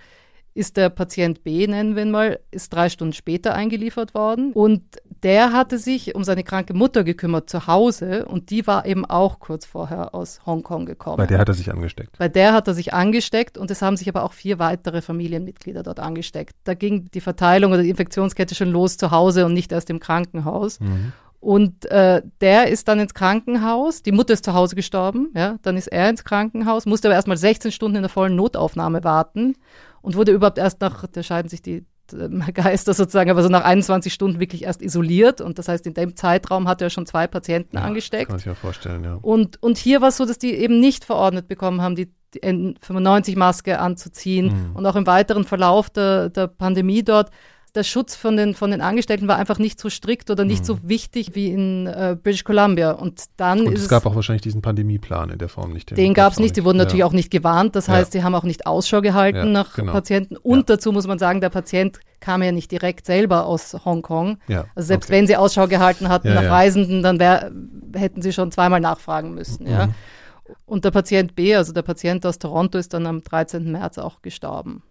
[0.56, 4.52] ist der Patient B, nennen wir ihn mal, ist drei Stunden später eingeliefert worden.
[4.52, 4.82] Und
[5.24, 9.40] der hatte sich um seine kranke Mutter gekümmert zu Hause und die war eben auch
[9.40, 11.18] kurz vorher aus Hongkong gekommen.
[11.18, 12.18] Bei der hat er sich angesteckt.
[12.18, 15.84] Bei der hat er sich angesteckt und es haben sich aber auch vier weitere Familienmitglieder
[15.84, 16.56] dort angesteckt.
[16.64, 20.00] Da ging die Verteilung oder die Infektionskette schon los zu Hause und nicht erst im
[20.00, 20.80] Krankenhaus.
[20.80, 21.14] Mhm.
[21.40, 25.78] Und äh, der ist dann ins Krankenhaus, die Mutter ist zu Hause gestorben, ja, dann
[25.78, 29.56] ist er ins Krankenhaus, musste aber erstmal 16 Stunden in der vollen Notaufnahme warten
[30.02, 33.64] und wurde überhaupt erst nach, da scheiden sich die ähm, Geister sozusagen, aber so nach
[33.64, 35.42] 21 Stunden wirklich erst isoliert.
[35.42, 38.30] Und das heißt, in dem Zeitraum hat er schon zwei Patienten ja, angesteckt.
[38.30, 39.18] Kann sich ja vorstellen, ja.
[39.22, 42.42] Und, und hier war es so, dass die eben nicht verordnet bekommen haben, die, die
[42.42, 44.48] N95-Maske anzuziehen.
[44.48, 44.76] Mhm.
[44.76, 47.32] Und auch im weiteren Verlauf der, der Pandemie dort
[47.76, 50.66] der Schutz von den, von den Angestellten war einfach nicht so strikt oder nicht mhm.
[50.66, 52.92] so wichtig wie in äh, British Columbia.
[52.92, 55.92] Und dann Und es gab auch wahrscheinlich diesen Pandemieplan in der Form nicht.
[55.92, 56.86] Den, den gab es nicht, die wurden ja.
[56.86, 57.76] natürlich auch nicht gewarnt.
[57.76, 58.20] Das heißt, ja.
[58.20, 59.92] sie haben auch nicht Ausschau gehalten ja, nach genau.
[59.92, 60.38] Patienten.
[60.38, 64.38] Und dazu muss man sagen, der Patient kam ja nicht direkt selber aus Hongkong.
[64.76, 65.18] Also selbst okay.
[65.18, 67.52] wenn sie Ausschau gehalten hatten nach Reisenden, dann wär,
[67.96, 69.66] hätten sie schon zweimal nachfragen müssen.
[69.66, 69.72] Mhm.
[69.72, 69.90] Ja.
[70.66, 73.72] Und der Patient B, also der Patient aus Toronto, ist dann am 13.
[73.72, 74.84] März auch gestorben.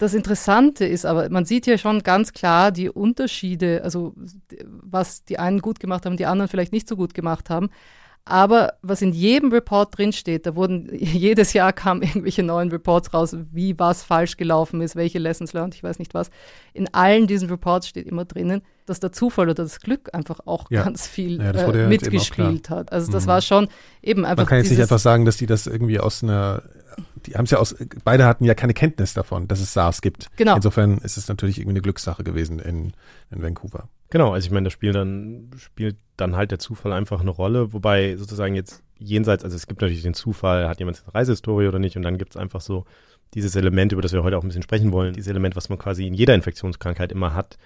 [0.00, 4.14] Das Interessante ist aber, man sieht hier schon ganz klar die Unterschiede, also
[4.64, 7.68] was die einen gut gemacht haben, die anderen vielleicht nicht so gut gemacht haben.
[8.24, 13.36] Aber was in jedem Report drinsteht, da wurden jedes Jahr kamen irgendwelche neuen Reports raus,
[13.52, 16.30] wie was falsch gelaufen ist, welche Lessons learned, ich weiß nicht was.
[16.72, 20.70] In allen diesen Reports steht immer drinnen, dass der Zufall oder das Glück einfach auch
[20.70, 20.82] ja.
[20.82, 22.90] ganz viel ja, äh, mitgespielt hat.
[22.90, 23.28] Also das mhm.
[23.28, 23.68] war schon
[24.00, 24.44] eben einfach.
[24.44, 26.62] Man kann jetzt nicht einfach sagen, dass die das irgendwie aus einer
[27.26, 30.28] die haben es ja aus, beide hatten ja keine Kenntnis davon, dass es SARS gibt.
[30.36, 30.56] Genau.
[30.56, 32.92] Insofern ist es natürlich irgendwie eine Glückssache gewesen in,
[33.30, 33.88] in Vancouver.
[34.10, 37.72] Genau, also ich meine, das Spiel dann spielt dann halt der Zufall einfach eine Rolle,
[37.72, 41.78] wobei sozusagen jetzt jenseits, also es gibt natürlich den Zufall, hat jemand eine Reisehistorie oder
[41.78, 42.84] nicht, und dann gibt es einfach so
[43.34, 45.78] dieses Element, über das wir heute auch ein bisschen sprechen wollen, dieses Element, was man
[45.78, 47.56] quasi in jeder Infektionskrankheit immer hat,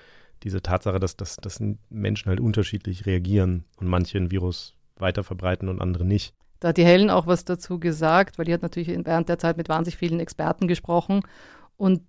[0.42, 5.68] diese Tatsache, dass, dass, dass Menschen halt unterschiedlich reagieren und manche ein Virus weiter verbreiten
[5.68, 6.34] und andere nicht.
[6.60, 9.56] Da hat die Helen auch was dazu gesagt, weil die hat natürlich während der Zeit
[9.56, 11.20] mit wahnsinnig vielen Experten gesprochen.
[11.76, 12.02] Und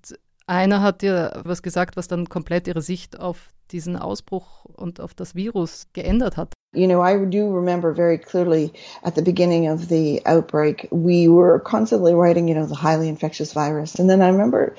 [0.47, 5.13] einer hat ihr was gesagt, was dann komplett ihre Sicht auf diesen Ausbruch und auf
[5.13, 6.53] das Virus geändert hat.
[6.75, 8.71] You know, I do remember very clearly
[9.03, 13.53] at the beginning of the outbreak, we were constantly writing, you know, the highly infectious
[13.53, 13.95] virus.
[13.97, 14.73] And then I remember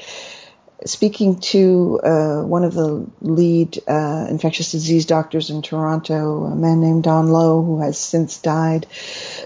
[0.85, 6.81] speaking to uh, one of the lead uh, infectious disease doctors in Toronto, a man
[6.81, 8.87] named Don Lowe, who has since died.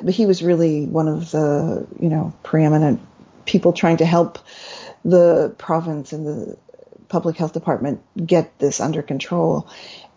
[0.02, 3.00] But he was really one of the, you know, preeminent
[3.46, 4.38] people trying to help
[5.04, 6.58] the province and the
[7.08, 9.68] public health department get this under control.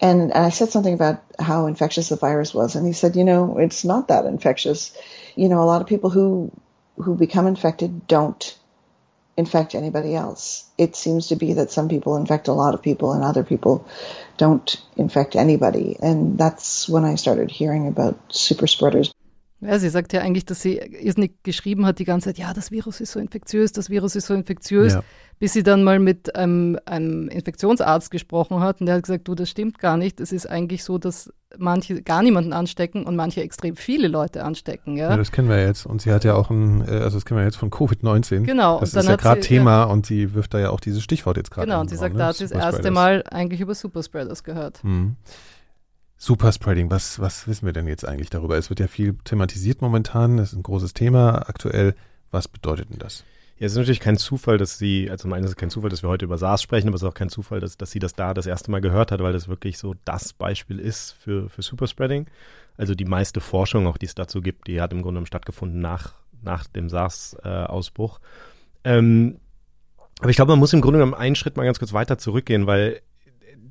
[0.02, 3.24] And, and I said something about how infectious the virus was, and he said, you
[3.24, 4.96] know, it's not that infectious.
[5.36, 6.52] You know, a lot of people who
[6.98, 8.56] who become infected don't
[9.36, 10.66] infect anybody else.
[10.78, 13.86] It seems to be that some people infect a lot of people and other people
[14.38, 15.98] don't infect anybody.
[16.02, 19.12] And that's when I started hearing about super spreaders.
[19.66, 22.70] Ja, sie sagt ja eigentlich, dass sie irrsinnig geschrieben hat die ganze Zeit, ja, das
[22.70, 25.04] Virus ist so infektiös, das Virus ist so infektiös, ja.
[25.44, 29.36] Bis sie dann mal mit einem, einem, Infektionsarzt gesprochen hat und der hat gesagt, du,
[29.36, 30.22] das stimmt gar nicht.
[30.22, 34.96] Es ist eigentlich so, dass manche gar niemanden anstecken und manche extrem viele Leute anstecken.
[34.96, 35.86] Ja, ja das kennen wir jetzt.
[35.86, 38.46] Und sie hat ja auch ein, äh, also das kennen wir jetzt von Covid-19.
[38.46, 38.80] Genau.
[38.80, 39.84] Das ist ja gerade Thema ja.
[39.84, 42.20] und sie wirft da ja auch dieses Stichwort jetzt gerade Genau, und sie sagt, ne?
[42.20, 44.82] da hat sie das erste Mal eigentlich über Superspreaders gehört.
[44.86, 45.18] Mhm.
[46.16, 48.58] Superspreading, was, was wissen wir denn jetzt eigentlich darüber?
[48.58, 51.96] Es wird ja viel thematisiert momentan, das ist ein großes Thema aktuell.
[52.32, 53.26] Was bedeutet denn das?
[53.64, 55.90] Ja, es ist natürlich kein Zufall, dass sie, also zum einen ist es kein Zufall,
[55.90, 58.00] dass wir heute über SARS sprechen, aber es ist auch kein Zufall, dass, dass sie
[58.00, 61.48] das da das erste Mal gehört hat, weil das wirklich so das Beispiel ist für,
[61.48, 62.28] für Superspreading.
[62.76, 66.14] Also die meiste Forschung, auch die es dazu gibt, die hat im Grunde stattgefunden nach,
[66.42, 68.20] nach dem SARS-Ausbruch.
[68.84, 69.40] Äh, ähm,
[70.20, 72.68] aber ich glaube, man muss im Grunde genommen einen Schritt mal ganz kurz weiter zurückgehen,
[72.68, 73.00] weil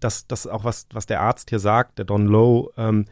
[0.00, 3.04] das, das auch was, was der Arzt hier sagt, der Don Lowe, ähm,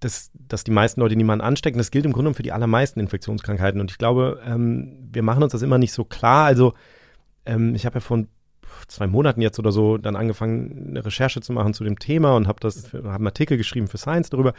[0.00, 1.78] dass, dass die meisten Leute niemanden anstecken.
[1.78, 3.80] Das gilt im Grunde für die allermeisten Infektionskrankheiten.
[3.80, 6.46] Und ich glaube, ähm, wir machen uns das immer nicht so klar.
[6.46, 6.74] Also
[7.46, 8.24] ähm, ich habe ja vor
[8.88, 12.46] zwei Monaten jetzt oder so dann angefangen, eine Recherche zu machen zu dem Thema und
[12.46, 14.52] habe das, einen Artikel geschrieben für Science darüber.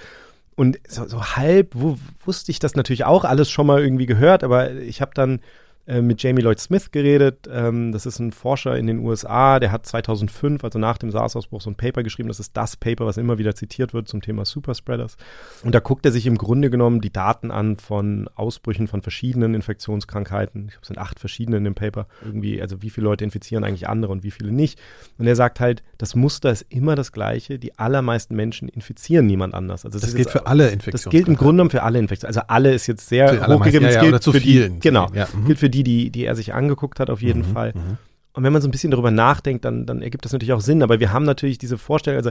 [0.55, 4.43] Und so, so halb wo, wusste ich das natürlich auch alles schon mal irgendwie gehört,
[4.43, 5.39] aber ich habe dann
[5.87, 7.47] äh, mit Jamie Lloyd Smith geredet.
[7.49, 11.61] Ähm, das ist ein Forscher in den USA, der hat 2005, also nach dem SARS-Ausbruch,
[11.61, 12.27] so ein Paper geschrieben.
[12.27, 15.15] Das ist das Paper, was immer wieder zitiert wird zum Thema Superspreaders.
[15.63, 19.53] Und da guckt er sich im Grunde genommen die Daten an von Ausbrüchen von verschiedenen
[19.53, 20.65] Infektionskrankheiten.
[20.65, 22.07] Ich glaube, es sind acht verschiedene in dem Paper.
[22.23, 24.79] Irgendwie, also wie viele Leute infizieren eigentlich andere und wie viele nicht.
[25.17, 27.59] Und er sagt halt, das Muster ist immer das gleiche.
[27.59, 29.85] Die allermeisten Menschen infizieren niemand anders.
[29.85, 30.91] Also das, das gilt für alle Infektionen.
[30.91, 32.35] Das gilt im Grunde genommen für alle Infektionen.
[32.35, 33.87] Also alle ist jetzt sehr hochgegeben.
[33.87, 34.75] Ja, ja, gilt zu für vielen.
[34.75, 35.07] Die, genau.
[35.13, 35.45] Ja, mhm.
[35.45, 37.73] gilt für die die, die, die er sich angeguckt hat, auf jeden mhm, Fall.
[37.75, 37.97] Mhm.
[38.33, 40.83] Und wenn man so ein bisschen darüber nachdenkt, dann, dann ergibt das natürlich auch Sinn.
[40.83, 42.29] Aber wir haben natürlich diese Vorstellung, also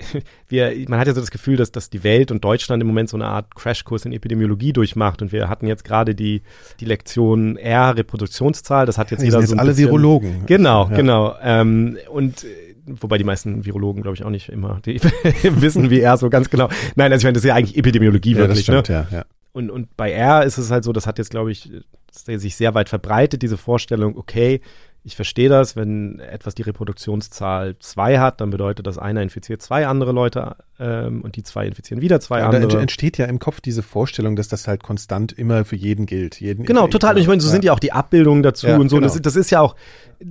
[0.48, 3.10] wir, man hat ja so das Gefühl, dass, dass die Welt und Deutschland im Moment
[3.10, 5.20] so eine Art Crashkurs in Epidemiologie durchmacht.
[5.20, 6.40] Und wir hatten jetzt gerade die,
[6.80, 8.86] die Lektion R, Reproduktionszahl.
[8.86, 10.46] Das hat jetzt Die jeder sind so jetzt ein alle bisschen, Virologen.
[10.46, 10.96] Genau, Ja.
[10.96, 11.34] genau.
[11.42, 12.48] Ähm, und äh,
[12.86, 15.00] wobei die meisten Virologen, glaube ich, auch nicht immer die
[15.60, 16.70] wissen, wie R so ganz genau.
[16.96, 18.64] Nein, also ich meine, das ist ja eigentlich Epidemiologie Ja, das wirklich.
[18.64, 19.06] stimmt, ne?
[19.10, 19.24] ja, ja.
[19.52, 21.70] Und, und bei R ist es halt so, das hat jetzt, glaube ich,
[22.10, 24.60] sich sehr weit verbreitet, diese Vorstellung, okay,
[25.04, 29.86] ich verstehe das, wenn etwas die Reproduktionszahl zwei hat, dann bedeutet das, einer infiziert zwei
[29.88, 32.80] andere Leute ähm, und die zwei infizieren wieder zwei Ja, da andere.
[32.80, 36.40] entsteht ja im Kopf diese Vorstellung, dass das halt konstant immer für jeden gilt.
[36.40, 37.16] Jeden Genau, total.
[37.16, 38.96] Und ich meine, so sind ja auch die Abbildungen dazu Ja, und so.
[38.96, 39.08] genau.
[39.08, 39.74] Das, das ist ja auch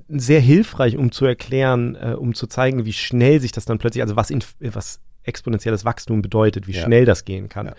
[0.07, 4.01] sehr hilfreich, um zu erklären, äh, um zu zeigen, wie schnell sich das dann plötzlich,
[4.03, 6.83] also was, inf- was exponentielles Wachstum bedeutet, wie Ja.
[6.83, 7.73] schnell das gehen kann.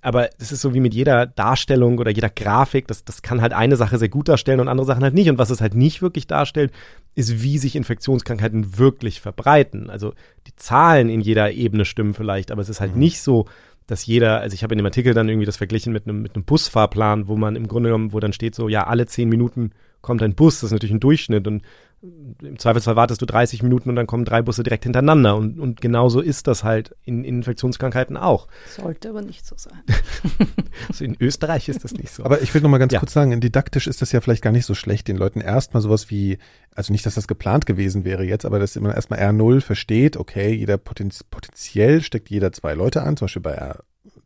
[0.00, 3.52] Aber es ist so wie mit jeder Darstellung oder jeder Grafik, das, das kann halt
[3.52, 5.28] eine Sache sehr gut darstellen und andere Sachen halt nicht.
[5.28, 6.72] Und was es halt nicht wirklich darstellt,
[7.14, 9.90] ist, wie sich Infektionskrankheiten wirklich verbreiten.
[9.90, 10.14] Also
[10.46, 13.00] die Zahlen in jeder Ebene stimmen vielleicht, aber es ist halt Mhm.
[13.00, 13.46] nicht so,
[13.88, 16.34] dass jeder, also ich habe in dem Artikel dann irgendwie das verglichen mit einem, mit
[16.36, 19.72] einem Busfahrplan, wo man im Grunde genommen, wo dann steht so, ja, alle zehn Minuten
[20.00, 21.62] kommt ein Bus, das ist natürlich ein Durchschnitt und
[22.00, 25.80] im Zweifelsfall wartest du 30 Minuten und dann kommen drei Busse direkt hintereinander und, und
[25.80, 28.46] genauso ist das halt in, in Infektionskrankheiten auch.
[28.76, 29.82] Sollte aber nicht so sein.
[30.88, 32.24] Also in Österreich ist das nicht so.
[32.24, 33.00] Aber ich will noch mal ganz Ja.
[33.00, 36.08] kurz sagen, didaktisch ist das ja vielleicht gar nicht so schlecht, den Leuten erstmal sowas
[36.08, 36.38] wie,
[36.74, 40.52] also nicht, dass das geplant gewesen wäre jetzt, aber dass man erstmal R0 versteht, okay,
[40.54, 43.74] jeder potenz potenziell steckt jeder zwei Leute an, zum Beispiel bei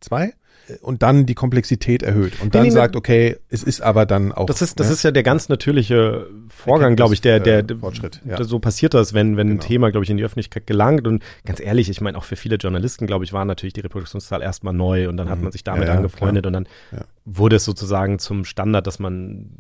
[0.03, 0.33] R2,
[0.81, 4.33] und dann die Komplexität erhöht und dann Nee, nee, sagt, okay, es ist aber dann
[4.33, 4.47] auch.
[4.47, 4.93] Das ist, das ne?
[4.95, 8.37] ist ja der ganz natürliche Vorgang, glaube ich, der, der, Erkenntnis, äh, Fortschritt, ja.
[8.37, 9.63] der- so passiert das, wenn, wenn ein Genau.
[9.63, 11.07] Thema, glaube ich, in die Öffentlichkeit gelangt.
[11.07, 14.43] Und ganz ehrlich, ich meine, auch für viele Journalisten, glaube ich, war natürlich die Reproduktionszahl
[14.43, 15.45] erstmal neu und dann hat Mhm.
[15.45, 17.05] man sich damit Ja, angefreundet und dann Ja.
[17.25, 19.59] wurde es sozusagen zum Standard, dass man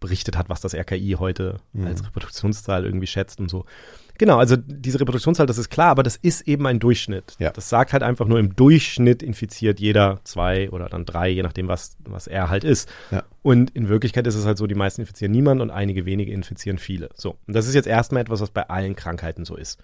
[0.00, 1.86] berichtet hat, was das RKI heute Mhm.
[1.86, 3.64] als Reproduktionszahl irgendwie schätzt und so.
[4.18, 7.34] Genau, also diese Reproduktionszahl, das ist klar, aber das ist eben ein Durchschnitt.
[7.38, 7.50] Ja.
[7.50, 11.66] Das sagt halt einfach nur, im Durchschnitt infiziert jeder zwei oder dann drei, je nachdem,
[11.66, 12.88] was, was er halt ist.
[13.10, 13.24] Ja.
[13.42, 16.78] Und in Wirklichkeit ist es halt so, die meisten infizieren niemand und einige wenige infizieren
[16.78, 17.10] viele.
[17.14, 19.80] So, und das ist jetzt erstmal etwas, was bei allen Krankheiten so ist.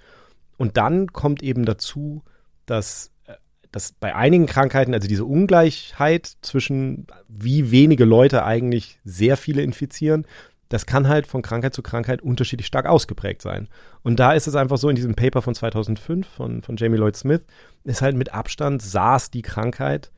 [0.56, 2.22] Und dann kommt eben dazu,
[2.66, 3.34] dass, äh,
[3.72, 10.24] dass bei einigen Krankheiten, also diese Ungleichheit zwischen wie wenige Leute eigentlich sehr viele infizieren,
[10.70, 13.68] das kann halt von Krankheit zu Krankheit unterschiedlich stark ausgeprägt sein.
[14.02, 17.16] Und da ist es einfach so, in diesem Paper von 2005 von, von Jamie Lloyd
[17.16, 17.44] Smith,
[17.84, 20.12] ist halt mit Abstand SARS die Krankheit,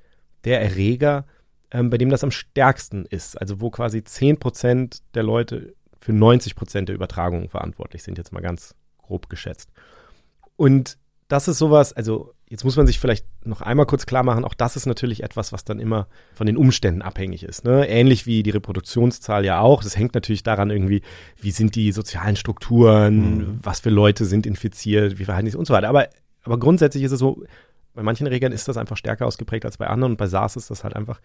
[0.44, 1.24] der Erreger,
[1.70, 3.40] ähm, bei dem das am stärksten ist.
[3.40, 8.74] Also wo quasi 10% der Leute für 90% der Übertragungen verantwortlich sind, jetzt mal ganz
[8.98, 9.70] grob geschätzt.
[10.56, 14.44] Und das ist sowas, also jetzt muss man sich vielleicht noch einmal kurz klar machen,
[14.44, 17.64] auch das ist natürlich etwas, was dann immer von den Umständen abhängig ist.
[17.64, 17.88] Ne?
[17.88, 19.82] Ähnlich wie die Reproduktionszahl ja auch.
[19.82, 21.00] Das hängt natürlich daran irgendwie,
[21.40, 23.58] wie sind die sozialen Strukturen, Mhm.
[23.62, 25.88] was für Leute sind infiziert, wie verhalten die sich und so weiter.
[25.88, 26.08] Aber,
[26.42, 27.42] aber grundsätzlich ist es so,
[27.94, 30.70] bei manchen Erregern ist das einfach stärker ausgeprägt als bei anderen und bei SARS ist
[30.70, 31.22] das halt einfach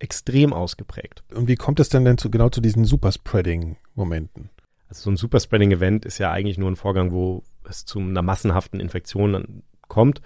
[0.00, 1.22] extrem ausgeprägt.
[1.32, 4.50] Und wie kommt es denn denn zu, genau zu diesen Superspreading-Momenten?
[4.88, 8.80] Also so ein Superspreading-Event ist ja eigentlich nur ein Vorgang, wo es zu einer massenhaften
[8.80, 10.20] Infektion dann kommt.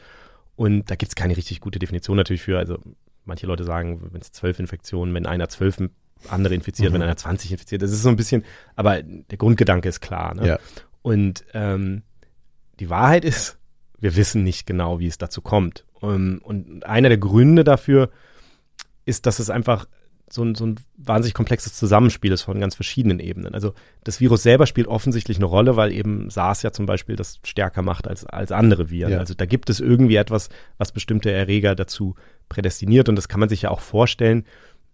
[0.59, 2.59] Und da gibt es keine richtig gute Definition natürlich für.
[2.59, 2.79] Also
[3.25, 5.79] manche Leute sagen, wenn es zwölf Infektionen, wenn einer zwölf
[6.29, 6.94] andere infiziert, Mhm.
[6.94, 8.44] wenn einer 20 infiziert, das ist so ein bisschen,
[8.75, 10.35] aber der Grundgedanke ist klar.
[10.35, 10.49] Ne?
[10.49, 10.59] Ja.
[11.01, 12.03] Und ähm,
[12.81, 13.57] die Wahrheit ist,
[14.01, 15.85] wir wissen nicht genau, wie es dazu kommt.
[16.01, 18.11] Um, und einer der Gründe dafür
[19.05, 19.87] ist, dass es einfach
[20.30, 23.54] so ein, so ein wahnsinnig komplexes Zusammenspiel ist von ganz verschiedenen Ebenen.
[23.54, 27.40] Also das Virus selber spielt offensichtlich eine Rolle, weil eben SARS ja zum Beispiel das
[27.44, 29.12] stärker macht als, als andere Viren.
[29.12, 29.18] Ja.
[29.18, 32.14] Also da gibt es irgendwie etwas, was bestimmte Erreger dazu
[32.48, 34.44] prädestiniert und das kann man sich ja auch vorstellen,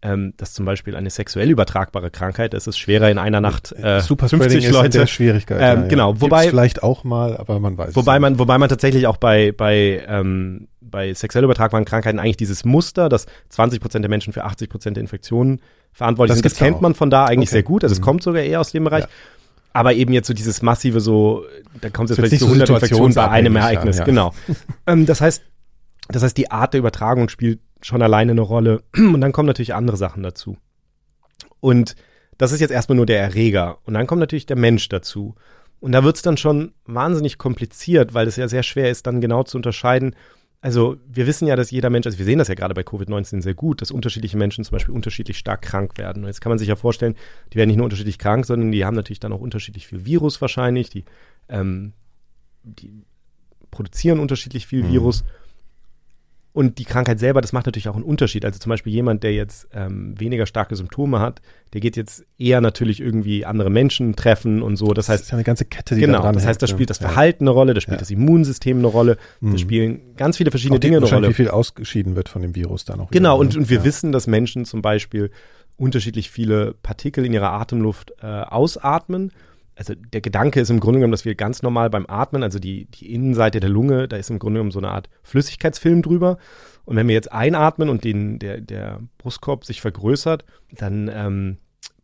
[0.04, 4.00] ähm, dass zum Beispiel eine sexuell übertragbare Krankheit, es ist schwerer in einer Nacht äh,
[4.02, 5.58] Superspreading 50 ist in Leute der Schwierigkeit.
[5.60, 7.88] Ähm, genau, Gibt's wobei- vielleicht auch mal, aber man weiß.
[7.90, 12.36] es Wobei man, wobei man tatsächlich auch bei, bei, ähm, bei sexuell übertragbaren Krankheiten eigentlich
[12.36, 15.60] dieses Muster, dass 20 Prozent der Menschen für 80 Prozent der Infektionen
[15.92, 16.80] verantwortlich Das sind, das gibt's kennt auch.
[16.82, 17.56] man von da eigentlich Okay.
[17.56, 17.82] sehr gut.
[17.84, 18.04] Also es Mhm.
[18.04, 19.04] kommt sogar eher aus dem Bereich.
[19.04, 19.08] Ja.
[19.72, 21.44] Aber eben jetzt so dieses massive so,
[21.80, 23.96] da kommt es Ist jetzt vielleicht zu so 100 Infektionen bei einem Ereignis.
[23.96, 24.04] ja, ja.
[24.06, 24.32] Genau.
[24.86, 25.42] ähm, das heißt,
[26.08, 28.82] das heißt, die Art der Übertragung spielt schon alleine eine Rolle.
[28.96, 30.56] Und dann kommen natürlich andere Sachen dazu.
[31.60, 31.94] Und
[32.38, 33.78] das ist jetzt erstmal nur der Erreger.
[33.84, 35.34] Und dann kommt natürlich der Mensch dazu.
[35.80, 39.20] Und da wird es dann schon wahnsinnig kompliziert, weil es ja sehr schwer ist, dann
[39.20, 40.16] genau zu unterscheiden.
[40.62, 43.42] Also wir wissen ja, dass jeder Mensch, also wir sehen das ja gerade bei Covid-19
[43.42, 46.22] sehr gut, dass unterschiedliche Menschen zum Beispiel unterschiedlich stark krank werden.
[46.22, 47.16] Und jetzt kann man sich ja vorstellen,
[47.52, 50.40] die werden nicht nur unterschiedlich krank, sondern die haben natürlich dann auch unterschiedlich viel Virus
[50.40, 50.88] wahrscheinlich.
[50.88, 51.04] Die,
[51.50, 51.92] ähm,
[52.62, 53.04] die
[53.70, 54.92] produzieren unterschiedlich viel Mhm.
[54.92, 55.24] Virus.
[56.54, 58.44] Und die Krankheit selber, das macht natürlich auch einen Unterschied.
[58.44, 62.60] Also zum Beispiel jemand, der jetzt ähm, weniger starke Symptome hat, der geht jetzt eher
[62.60, 64.94] natürlich irgendwie andere Menschen treffen und so.
[64.94, 66.90] Das heißt, das ist ja eine ganze Kette, die genau, da das heißt, da spielt
[66.90, 68.02] das Verhalten eine Rolle, da spielt ja.
[68.02, 69.50] das Immunsystem eine Rolle, mhm.
[69.50, 71.28] da spielen ganz viele verschiedene Dinge eine Rolle.
[71.28, 73.10] Wie viel ausgeschieden wird von dem Virus dann auch.
[73.10, 73.62] Genau, und, ne?
[73.62, 73.84] und wir ja.
[73.84, 75.32] wissen, dass Menschen zum Beispiel
[75.76, 79.32] unterschiedlich viele Partikel in ihrer Atemluft äh, ausatmen
[79.76, 82.86] also der Gedanke ist im Grunde genommen, dass wir ganz normal beim Atmen, also die,
[82.86, 86.38] die Innenseite der Lunge, da ist im Grunde genommen so eine Art Flüssigkeitsfilm drüber.
[86.84, 91.56] Und wenn wir jetzt einatmen und den, der, der Brustkorb sich vergrößert, dann ähm,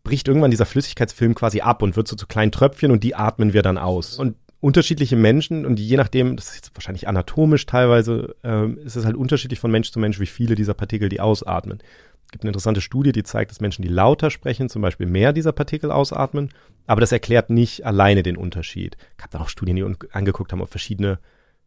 [0.03, 3.53] bricht irgendwann dieser Flüssigkeitsfilm quasi ab und wird so zu kleinen Tröpfchen und die atmen
[3.53, 4.19] wir dann aus.
[4.19, 9.05] Und unterschiedliche Menschen und je nachdem, das ist jetzt wahrscheinlich anatomisch teilweise, ähm, ist es
[9.05, 11.79] halt unterschiedlich von Mensch zu Mensch, wie viele dieser Partikel die ausatmen.
[12.31, 15.33] Es gibt eine interessante Studie, die zeigt, dass Menschen, die lauter sprechen, zum Beispiel mehr
[15.33, 16.51] dieser Partikel ausatmen.
[16.87, 18.97] Aber das erklärt nicht alleine den Unterschied.
[19.19, 21.19] Ich habe da auch Studien, die angeguckt haben auf verschiedene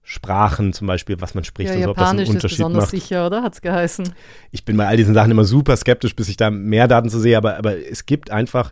[0.04, 2.84] Sprachen, zum Beispiel, was man spricht ja, und so, ob das einen Unterschied ist besonders
[2.84, 2.92] macht.
[2.92, 3.44] sicher, oder?
[3.44, 4.14] Hat's geheißen?
[4.52, 7.20] Ich bin bei all diesen Sachen immer super skeptisch, bis ich da mehr Daten zu
[7.20, 8.72] sehe, aber, aber es gibt einfach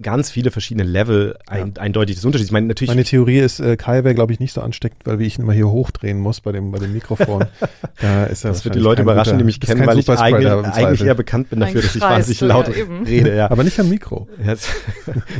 [0.00, 1.82] ganz viele verschiedene Level ein, ja.
[1.82, 2.48] eindeutig des Unterschieds.
[2.48, 5.18] Ich meine, natürlich Meine Theorie ist, äh, Kai wäre, glaube ich, nicht so ansteckend, weil
[5.18, 7.46] wie ich ihn immer hier hochdrehen muss bei dem, bei dem Mikrofon.
[8.00, 11.04] da ist das wird die Leute überraschen, guter, die mich kennen, weil ich eigentlich, eigentlich
[11.04, 13.36] eher bekannt bin dafür, dass ich wahnsinnig laut ja rede.
[13.36, 13.50] Ja.
[13.50, 14.28] Aber nicht am Mikro.
[14.44, 14.54] Ja,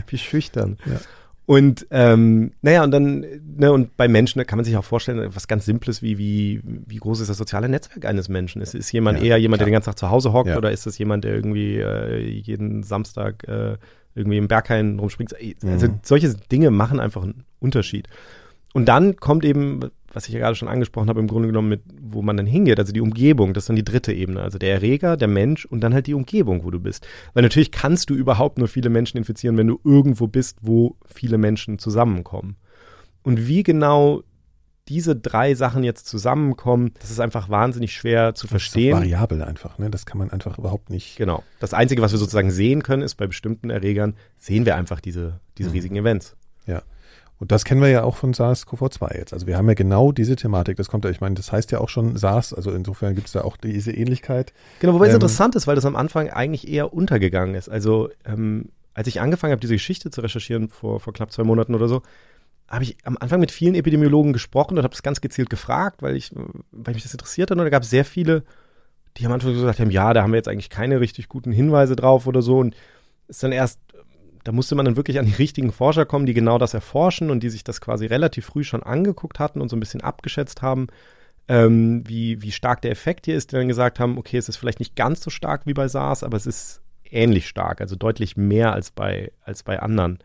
[0.06, 0.76] wie schüchtern.
[0.86, 1.00] Ja.
[1.44, 5.48] Und ähm, naja, und dann, ne, und bei Menschen kann man sich auch vorstellen, was
[5.48, 8.62] ganz Simples wie, wie, wie groß ist das soziale Netzwerk eines Menschen?
[8.62, 9.66] Ist, ist jemand ja, eher jemand, klar.
[9.66, 10.56] der den ganzen Tag zu Hause hockt ja.
[10.56, 13.76] oder ist das jemand, der irgendwie äh, jeden Samstag äh,
[14.14, 15.34] irgendwie im Berghain rumspringt.
[15.64, 16.00] Also mhm.
[16.02, 18.08] solche Dinge machen einfach einen Unterschied.
[18.74, 19.80] Und dann kommt eben,
[20.12, 22.78] was ich ja gerade schon angesprochen habe, im Grunde genommen mit, wo man dann hingeht,
[22.78, 25.80] also die Umgebung, das ist dann die dritte Ebene, also der Erreger, der Mensch und
[25.80, 27.06] dann halt die Umgebung, wo du bist.
[27.34, 31.38] Weil natürlich kannst du überhaupt nur viele Menschen infizieren, wenn du irgendwo bist, wo viele
[31.38, 32.56] Menschen zusammenkommen.
[33.22, 34.22] Und wie genau
[34.92, 38.90] diese drei Sachen jetzt zusammenkommen, das ist einfach wahnsinnig schwer zu das verstehen.
[38.90, 39.88] Das ist variabel einfach, ne?
[39.88, 41.16] Das kann man einfach überhaupt nicht.
[41.16, 41.42] Genau.
[41.60, 45.40] Das Einzige, was wir sozusagen sehen können, ist bei bestimmten Erregern, sehen wir einfach diese,
[45.56, 45.74] diese mhm.
[45.74, 46.36] riesigen Events.
[46.66, 46.82] Ja.
[47.38, 49.32] Und das kennen wir ja auch von SARS-CoV-2 jetzt.
[49.32, 50.76] Also wir haben ja genau diese Thematik.
[50.76, 53.32] Das kommt ja, ich meine, das heißt ja auch schon SARS, also insofern gibt es
[53.32, 54.52] da auch diese Ähnlichkeit.
[54.80, 57.70] Genau, wobei ähm, es interessant ist, weil das am Anfang eigentlich eher untergegangen ist.
[57.70, 61.74] Also ähm, als ich angefangen habe, diese Geschichte zu recherchieren vor, vor knapp zwei Monaten
[61.74, 62.02] oder so,
[62.72, 66.16] habe ich am Anfang mit vielen Epidemiologen gesprochen und habe es ganz gezielt gefragt, weil
[66.16, 66.32] ich,
[66.70, 67.58] weil mich das interessiert hat.
[67.58, 68.44] Und da gab es sehr viele,
[69.18, 71.96] die am Anfang gesagt haben, ja, da haben wir jetzt eigentlich keine richtig guten Hinweise
[71.96, 72.58] drauf oder so.
[72.58, 72.74] Und
[73.28, 73.78] ist dann erst,
[74.44, 77.42] da musste man dann wirklich an die richtigen Forscher kommen, die genau das erforschen und
[77.42, 80.86] die sich das quasi relativ früh schon angeguckt hatten und so ein bisschen abgeschätzt haben,
[81.48, 84.56] ähm, wie, wie stark der Effekt hier ist, die dann gesagt haben, okay, es ist
[84.56, 88.38] vielleicht nicht ganz so stark wie bei SARS, aber es ist ähnlich stark, also deutlich
[88.38, 90.20] mehr als bei, als bei anderen.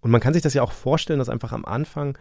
[0.00, 2.16] Und man kann sich das ja auch vorstellen, dass einfach am Anfang,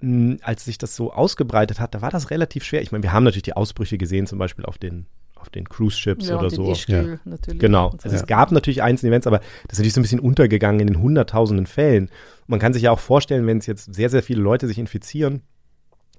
[0.00, 2.82] mh, hm, als sich das so ausgebreitet hat, da war das relativ schwer.
[2.82, 5.06] Ich meine, wir haben natürlich die Ausbrüche gesehen, zum Beispiel auf den
[5.44, 6.72] auf den Cruise Ships ja, oder so.
[6.72, 7.30] Ischgl, ja.
[7.30, 7.60] natürlich.
[7.60, 7.90] Genau.
[8.02, 8.22] Also ja.
[8.22, 11.02] es gab natürlich einzelne Events, aber das ist natürlich so ein bisschen untergegangen in den
[11.02, 12.04] hunderttausenden Fällen.
[12.04, 14.78] Und man kann sich ja auch vorstellen, wenn es jetzt sehr, sehr viele Leute sich
[14.78, 15.42] infizieren,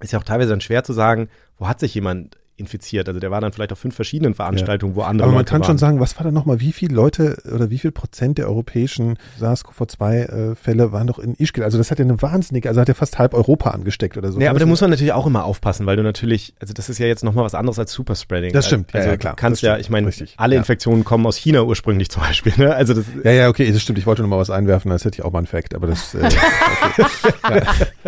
[0.00, 3.08] ist ja auch teilweise dann schwer zu sagen, wo hat sich jemand infiziert.
[3.08, 4.96] Also der war dann vielleicht auf fünf verschiedenen Veranstaltungen, ja.
[4.96, 5.26] wo andere.
[5.26, 5.66] Aber man Leute kann waren.
[5.66, 9.18] schon sagen, was war da nochmal, wie viele Leute oder wie viel Prozent der europäischen
[9.38, 11.62] SARS-CoV-2-Fälle äh, waren doch in Ischgl?
[11.62, 14.40] Also das hat ja eine wahnsinnige, also hat ja fast halb Europa angesteckt oder so.
[14.40, 16.98] Ja, aber da muss man natürlich auch immer aufpassen, weil du natürlich, also das ist
[16.98, 18.52] ja jetzt nochmal was anderes als Superspreading.
[18.52, 19.34] Das stimmt, also, ja, ja klar.
[19.34, 20.60] Du kannst ja, ich meine, alle ja.
[20.60, 22.52] Infektionen kommen aus China ursprünglich zum Beispiel.
[22.56, 22.74] Ne?
[22.74, 23.98] Also das, ja, ja, okay, das stimmt.
[23.98, 26.26] Ich wollte nochmal was einwerfen, als hätte ich auch mal einen Fact, aber das äh,
[27.42, 27.62] okay.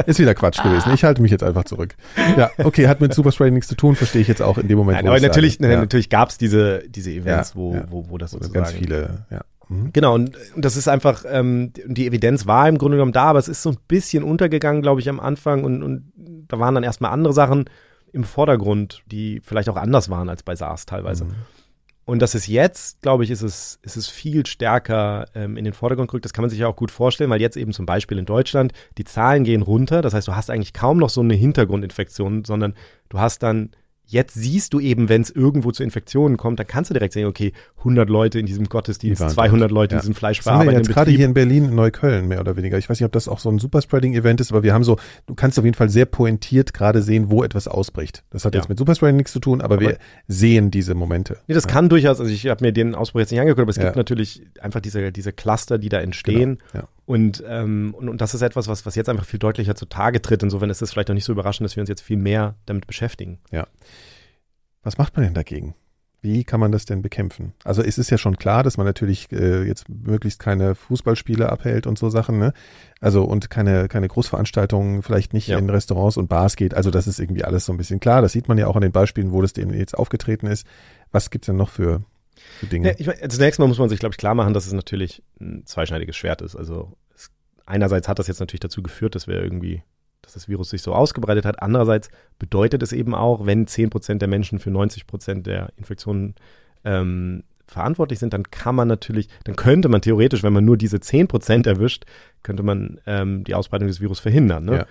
[0.07, 0.93] ist wieder Quatsch gewesen.
[0.95, 1.95] Ich halte mich jetzt einfach zurück.
[2.37, 4.99] Ja, okay, hat mit Superspreading nichts zu tun, verstehe ich jetzt auch in dem Moment.
[4.99, 5.69] Nein, aber natürlich, ja.
[5.69, 7.85] natürlich gab es diese, diese Events, ja, wo, ja.
[7.89, 8.55] wo, wo das sozusagen.
[8.55, 9.41] Ganz viele, ja.
[9.69, 9.93] Mhm.
[9.93, 13.39] Genau, und, und das ist einfach, ähm, die Evidenz war im Grunde genommen da, aber
[13.39, 16.13] es ist so ein bisschen untergegangen, glaube ich, am Anfang und, und
[16.49, 17.67] da waren dann erstmal andere Sachen
[18.13, 21.27] im Vordergrund, die vielleicht auch anders waren als bei SARS teilweise.
[21.27, 21.35] Mhm.
[22.09, 25.75] Und das ist jetzt, glaube ich, ist es, ist es viel stärker ähm, in den
[25.75, 26.25] Vordergrund gerückt.
[26.25, 28.73] Das kann man sich ja auch gut vorstellen, weil jetzt eben zum Beispiel in Deutschland
[28.97, 30.01] die Zahlen gehen runter.
[30.01, 32.73] Das heißt, du hast eigentlich kaum noch so eine Hintergrundinfektion, sondern
[33.11, 33.73] du hast dann
[34.11, 37.27] Jetzt siehst du eben, wenn es irgendwo zu Infektionen kommt, dann kannst du direkt sagen,
[37.27, 39.99] okay, 100 Leute in diesem Gottesdienst, 200 Leute ja.
[39.99, 42.79] in diesem Fleischverarbeitenden jetzt gerade hier in Berlin, in Neukölln mehr oder weniger.
[42.79, 45.35] Ich weiß nicht, ob das auch so ein Superspreading-Event ist, aber wir haben so, du
[45.35, 48.25] kannst auf jeden Fall sehr pointiert gerade sehen, wo etwas ausbricht.
[48.31, 48.61] Das hat ja.
[48.61, 51.37] jetzt mit Superspreading nichts zu tun, aber, aber wir sehen diese Momente.
[51.47, 51.71] Nee, das ja.
[51.71, 54.43] kann durchaus, also ich habe mir den Ausbruch jetzt nicht angeguckt, aber es gibt natürlich
[54.63, 56.61] einfach diese, diese Cluster, die da entstehen.
[56.73, 56.89] Genau.
[57.09, 60.43] Und, ähm, und, und das ist etwas, was, was jetzt einfach viel deutlicher zutage tritt.
[60.43, 62.87] Insofern ist es vielleicht auch nicht so überraschend, dass wir uns jetzt viel mehr damit
[62.87, 63.39] beschäftigen.
[63.51, 63.67] Ja.
[64.83, 65.75] Was macht man denn dagegen?
[66.21, 67.55] Wie kann man das denn bekämpfen?
[67.65, 71.87] Also es ist ja schon klar, dass man natürlich äh, jetzt möglichst keine Fußballspiele abhält
[71.87, 72.53] und so Sachen, ne?
[73.01, 75.57] Also und keine, keine Großveranstaltungen, vielleicht nicht ja.
[75.57, 76.75] in Restaurants und Bars geht.
[76.75, 78.21] Also das ist irgendwie alles so ein bisschen klar.
[78.21, 80.67] Das sieht man ja auch an den Beispielen, wo das dem jetzt aufgetreten ist.
[81.11, 82.03] Was gibt's denn noch für,
[82.59, 82.89] für Dinge?
[82.89, 85.23] Ja, ich mein, zunächst mal muss man sich, glaube ich, klar machen, dass es natürlich
[85.41, 86.57] ein zweischneidiges Schwert ist.
[86.57, 87.31] Also es,
[87.67, 89.83] einerseits hat das jetzt natürlich dazu geführt, dass wir irgendwie
[90.23, 91.63] dass das Virus sich so ausgebreitet hat.
[91.63, 96.35] Andererseits bedeutet es eben auch, wenn 10 Prozent der Menschen für 90 Prozent der Infektionen
[96.85, 101.01] ähm, verantwortlich sind, dann kann man natürlich, dann könnte man theoretisch, wenn man nur diese
[101.01, 102.05] 10 Prozent erwischt,
[102.43, 104.65] könnte man ähm, die Ausbreitung des Virus verhindern.
[104.65, 104.77] Ne?
[104.77, 104.87] Ja.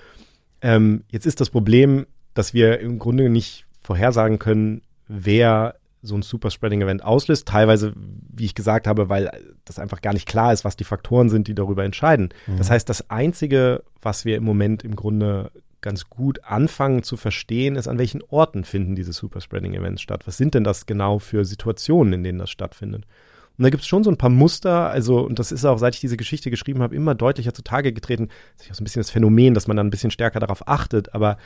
[0.62, 6.22] Ähm, jetzt ist das Problem, dass wir im Grunde nicht vorhersagen können, wer so ein
[6.22, 7.48] Superspreading-Event auslöst.
[7.48, 9.32] Teilweise, wie ich gesagt habe, weil
[9.66, 12.30] das einfach gar nicht klar ist, was die Faktoren sind, die darüber entscheiden.
[12.46, 12.58] Mhm.
[12.58, 17.76] Das heißt, das Einzige, was wir im Moment im Grunde ganz gut anfangen zu verstehen,
[17.76, 20.24] ist, an welchen Orten finden diese Superspreading-Events statt.
[20.26, 23.06] Was sind denn das genau für Situationen, in denen das stattfindet?
[23.58, 25.96] Und da gibt es schon so ein paar Muster, also, und das ist auch, seit
[25.96, 28.30] ich diese Geschichte geschrieben habe, immer deutlicher zutage getreten.
[28.58, 30.68] Das ist auch so ein bisschen das Phänomen, dass man dann ein bisschen stärker darauf
[30.68, 31.38] achtet, aber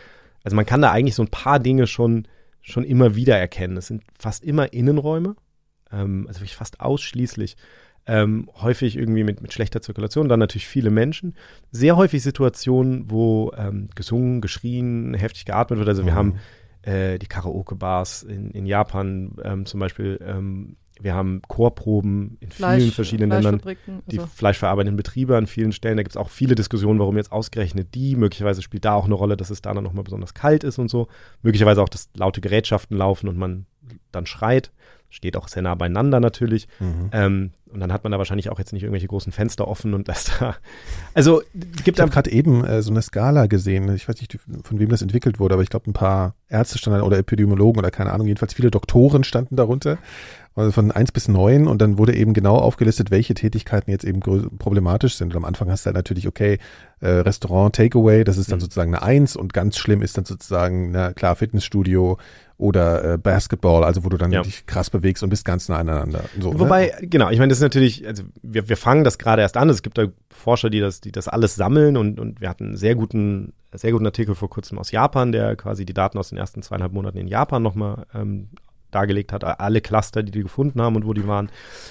[0.43, 2.27] also man kann da eigentlich so ein paar Dinge schon
[2.61, 3.77] schon immer wieder erkennen.
[3.77, 5.35] Es sind fast immer Innenräume,
[5.91, 7.57] ähm, also wirklich fast ausschließlich.
[8.07, 11.35] Ähm, häufig irgendwie mit, mit schlechter Zirkulation, dann natürlich viele Menschen.
[11.71, 15.87] Sehr häufig Situationen, wo ähm, gesungen, geschrien, heftig geatmet wird.
[15.87, 16.17] Also wir mhm.
[16.17, 16.39] haben
[16.81, 22.81] äh, die Karaoke-Bars in, in Japan ähm, zum Beispiel ähm, wir haben Chorproben in Fleisch,
[22.81, 23.61] vielen verschiedenen Ländern,
[24.07, 24.29] die also.
[24.33, 25.97] fleischverarbeitenden Betriebe an vielen Stellen.
[25.97, 28.15] Da gibt es auch viele Diskussionen, warum jetzt ausgerechnet die.
[28.15, 30.89] Möglicherweise spielt da auch eine Rolle, dass es da dann nochmal besonders kalt ist und
[30.89, 31.07] so.
[31.41, 33.65] Möglicherweise auch, dass laute Gerätschaften laufen und man
[34.11, 34.71] dann schreit.
[35.11, 36.67] Steht auch sehr nah beieinander natürlich.
[36.79, 37.09] Mhm.
[37.11, 40.07] Ähm, und dann hat man da wahrscheinlich auch jetzt nicht irgendwelche großen Fenster offen und
[40.07, 40.55] das da.
[41.13, 41.41] Also
[41.83, 43.93] gibt Ich habe gerade eben äh, so eine Skala gesehen.
[43.95, 47.01] Ich weiß nicht, von wem das entwickelt wurde, aber ich glaube, ein paar Ärzte standen
[47.01, 49.99] oder Epidemiologen oder keine Ahnung, jedenfalls viele Doktoren standen darunter
[50.55, 54.19] also von eins bis neun und dann wurde eben genau aufgelistet, welche Tätigkeiten jetzt eben
[54.19, 55.31] problematisch sind.
[55.31, 56.57] Und am Anfang hast du halt natürlich, okay,
[56.99, 58.61] äh, Restaurant, Takeaway, das ist dann mhm.
[58.61, 62.17] sozusagen eine Eins und ganz schlimm ist dann sozusagen, na klar, Fitnessstudio
[62.61, 64.43] oder äh, Basketball, also wo du dann ja.
[64.43, 66.25] dich krass bewegst und bist ganz nah aneinander.
[66.39, 66.59] So, ne?
[66.59, 67.07] Wobei, ne?
[67.07, 69.67] genau, ich meine, das ist natürlich, also wir, wir fangen das gerade erst an.
[69.69, 72.77] Es gibt da Forscher, die das, die das alles sammeln und, und wir hatten einen
[72.77, 76.37] sehr guten, sehr guten Artikel vor kurzem aus Japan, der quasi die Daten aus den
[76.37, 78.49] ersten zweieinhalb Monaten in Japan nochmal ähm,
[78.91, 81.49] dargelegt hat, alle Cluster, die die gefunden haben und wo die waren,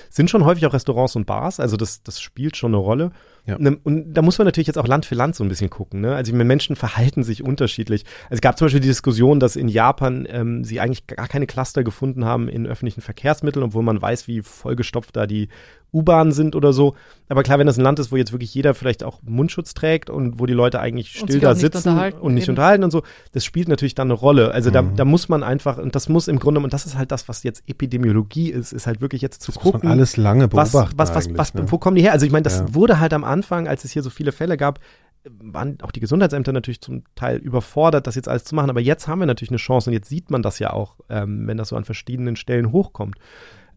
[0.09, 1.59] sind schon häufig auch Restaurants und Bars.
[1.59, 3.11] Also das, das spielt schon eine Rolle.
[3.47, 3.59] Ja.
[3.59, 6.01] Ne, und da muss man natürlich jetzt auch Land für Land so ein bisschen gucken.
[6.01, 6.15] Ne?
[6.15, 8.05] Also Menschen verhalten sich unterschiedlich.
[8.25, 11.47] Also es gab zum Beispiel die Diskussion, dass in Japan ähm, sie eigentlich gar keine
[11.47, 15.49] Cluster gefunden haben in öffentlichen Verkehrsmitteln, obwohl man weiß, wie vollgestopft da die
[15.93, 16.95] U-Bahnen sind oder so.
[17.29, 20.11] Aber klar, wenn das ein Land ist, wo jetzt wirklich jeder vielleicht auch Mundschutz trägt
[20.11, 22.53] und wo die Leute eigentlich still da sitzen und nicht eben.
[22.53, 24.53] unterhalten und so, das spielt natürlich dann eine Rolle.
[24.53, 24.75] Also mhm.
[24.75, 27.29] da, da muss man einfach, und das muss im Grunde, und das ist halt das,
[27.29, 29.89] was jetzt Epidemiologie ist, ist halt wirklich jetzt zu das gucken.
[29.89, 30.93] alles lange beobachten.
[30.97, 31.71] Was, was, was, was ne?
[31.71, 32.13] wo kommen die her?
[32.13, 32.75] Also ich meine, das ja.
[32.75, 34.81] wurde halt am Anfang, als es hier so viele Fälle gab,
[35.25, 38.71] waren auch die Gesundheitsämter natürlich zum Teil überfordert, das jetzt alles zu machen.
[38.71, 41.47] Aber jetzt haben wir natürlich eine Chance und jetzt sieht man das ja auch, ähm,
[41.47, 43.17] wenn das so an verschiedenen Stellen hochkommt.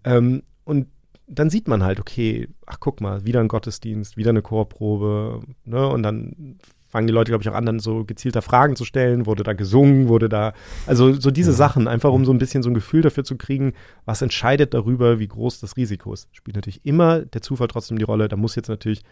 [0.03, 0.87] Ähm, und
[1.27, 5.87] dann sieht man halt, okay, ach guck mal, wieder ein Gottesdienst, wieder eine Chorprobe, ne?
[5.87, 6.57] Und dann
[6.89, 9.25] fangen die Leute, glaube ich, auch an, dann so gezielter Fragen zu stellen.
[9.25, 10.53] Wurde da gesungen, wurde da,
[10.85, 11.57] also so diese ja.
[11.57, 13.73] Sachen, einfach um so ein bisschen so ein Gefühl dafür zu kriegen,
[14.05, 16.27] was entscheidet darüber, wie groß das Risiko ist.
[16.33, 18.27] Spielt natürlich immer der Zufall trotzdem die Rolle.
[18.27, 19.03] Da muss jetzt natürlich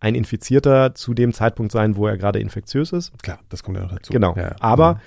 [0.00, 3.12] ein Infizierter zu dem Zeitpunkt sein, wo er gerade infektiös ist.
[3.22, 4.12] Klar, das kommt ja noch dazu.
[4.12, 4.34] Genau.
[4.36, 5.00] Ja, aber, mhm.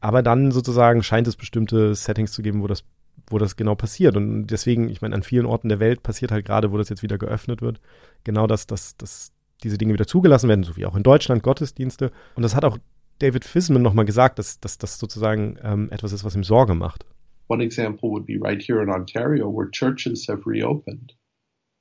[0.00, 2.84] aber dann sozusagen scheint es bestimmte Settings zu geben, wo das,
[3.28, 4.16] wo das genau passiert.
[4.16, 7.02] Und deswegen, ich meine, an vielen Orten der Welt passiert halt gerade, wo das jetzt
[7.02, 7.80] wieder geöffnet wird,
[8.24, 12.12] genau das, dass, dass diese Dinge wieder zugelassen werden, so wie auch in Deutschland Gottesdienste.
[12.34, 12.78] Und das hat auch
[13.20, 17.04] David Fisman nochmal gesagt, dass, dass das sozusagen ähm, etwas ist, was ihm Sorge macht.
[17.48, 21.16] One example would be right here in Ontario, where churches have reopened.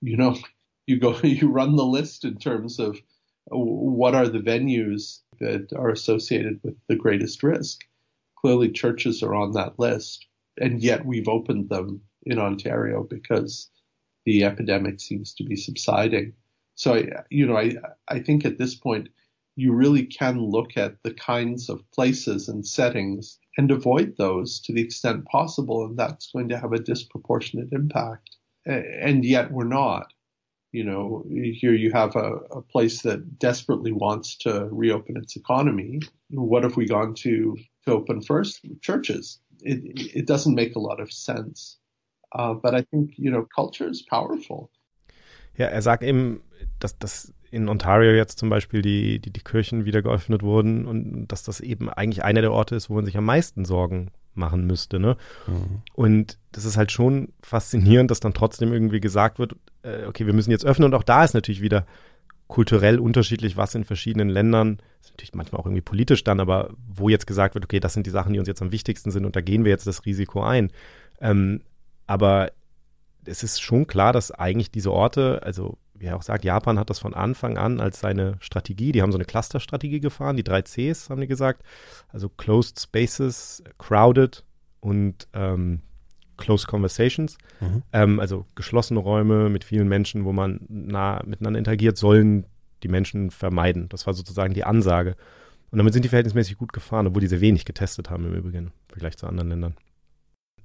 [0.02, 0.36] You know,
[0.90, 3.00] you go, you run the list in terms of
[3.46, 7.82] what are the venues that are associated with the greatest risk.
[8.42, 10.26] Clearly, churches are on that list,
[10.60, 13.70] and yet we've opened them in Ontario because
[14.26, 16.34] the epidemic seems to be subsiding.
[16.76, 17.76] So, I, you know, I,
[18.08, 19.10] I think at this point,
[19.56, 24.74] you really can look at the kinds of places and settings and avoid those to
[24.74, 28.38] the extent possible, and that's going to have a disproportionate impact.
[28.66, 30.14] And yet we're not.
[30.72, 36.00] You know, here you have a, a place that desperately wants to reopen its economy.
[36.30, 38.62] What have we gone to to open first?
[38.82, 39.40] Churches.
[39.62, 41.78] It, it doesn't make a lot of sense.
[42.32, 44.70] Uh, but I think, you know, culture is powerful.
[45.58, 46.42] Ja, er sagt eben,
[46.80, 51.28] dass, dass in Ontario jetzt zum Beispiel die, die, die Kirchen wieder geöffnet wurden und
[51.28, 54.66] dass das eben eigentlich einer der Orte ist, wo man sich am meisten Sorgen machen
[54.66, 55.00] müsste.
[55.00, 55.18] Ne?
[55.48, 55.82] Mhm.
[55.94, 60.34] Und das ist halt schon faszinierend, dass dann trotzdem irgendwie gesagt wird, äh, okay, wir
[60.34, 60.86] müssen jetzt öffnen.
[60.86, 61.86] Und auch da ist natürlich wieder
[62.48, 67.08] kulturell unterschiedlich, was in verschiedenen Ländern, ist natürlich manchmal auch irgendwie politisch dann, aber wo
[67.08, 69.36] jetzt gesagt wird, okay, das sind die Sachen, die uns jetzt am wichtigsten sind und
[69.36, 70.72] da gehen wir jetzt das Risiko ein.
[71.22, 71.62] Ähm,
[72.08, 72.52] aber
[73.26, 76.90] es ist schon klar, dass eigentlich diese Orte, also wie er auch sagt, Japan hat
[76.90, 80.64] das von Anfang an als seine Strategie, die haben so eine Cluster-Strategie gefahren, die drei
[80.64, 81.62] Cs haben die gesagt,
[82.08, 84.44] also Closed Spaces, Crowded
[84.80, 85.82] und ähm,
[86.40, 87.84] Close Conversations, mhm.
[87.94, 92.46] ähm, also geschlossene Räume mit vielen Menschen, wo man nah miteinander interagiert, sollen
[92.84, 93.90] die Menschen vermeiden.
[93.90, 95.16] Das war sozusagen die Ansage.
[95.72, 98.68] Und damit sind die verhältnismäßig gut gefahren, obwohl die sehr wenig getestet haben im Übrigen,
[98.68, 99.76] im Vergleich zu anderen Ländern.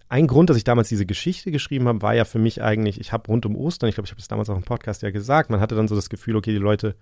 [0.09, 3.12] Ein Grund, dass ich damals diese Geschichte geschrieben habe, war ja für mich eigentlich, ich
[3.12, 5.51] habe rund um Ostern, ich glaube, ich habe es damals auch im Podcast ja gesagt,
[5.51, 6.95] man hatte dann so das Gefühl, okay, die Leute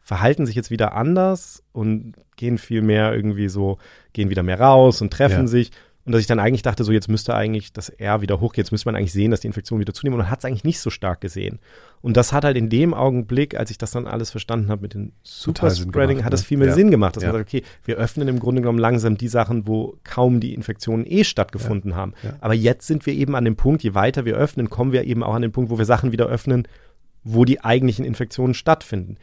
[0.00, 3.78] verhalten sich jetzt wieder anders und gehen viel mehr irgendwie so,
[4.12, 5.46] gehen wieder mehr raus und treffen ja.
[5.46, 5.70] sich.
[6.10, 8.72] Und dass ich dann eigentlich dachte, so jetzt müsste eigentlich das R wieder hochgehen, jetzt
[8.72, 10.14] müsste man eigentlich sehen, dass die Infektionen wieder zunehmen.
[10.14, 11.60] Und man hat es eigentlich nicht so stark gesehen.
[12.00, 14.94] Und das hat halt in dem Augenblick, als ich das dann alles verstanden habe mit
[14.94, 16.46] dem Superspreading, hat das ne?
[16.46, 16.74] viel mehr ja.
[16.74, 17.14] Sinn gemacht.
[17.14, 17.28] Dass ja.
[17.28, 21.06] man sagt, okay, wir öffnen im Grunde genommen langsam die Sachen, wo kaum die Infektionen
[21.06, 21.96] eh stattgefunden ja.
[21.96, 22.14] haben.
[22.40, 25.22] Aber jetzt sind wir eben an dem Punkt, je weiter wir öffnen, kommen wir eben
[25.22, 26.66] auch an den Punkt, wo wir Sachen wieder öffnen,
[27.22, 29.16] wo die eigentlichen Infektionen stattfinden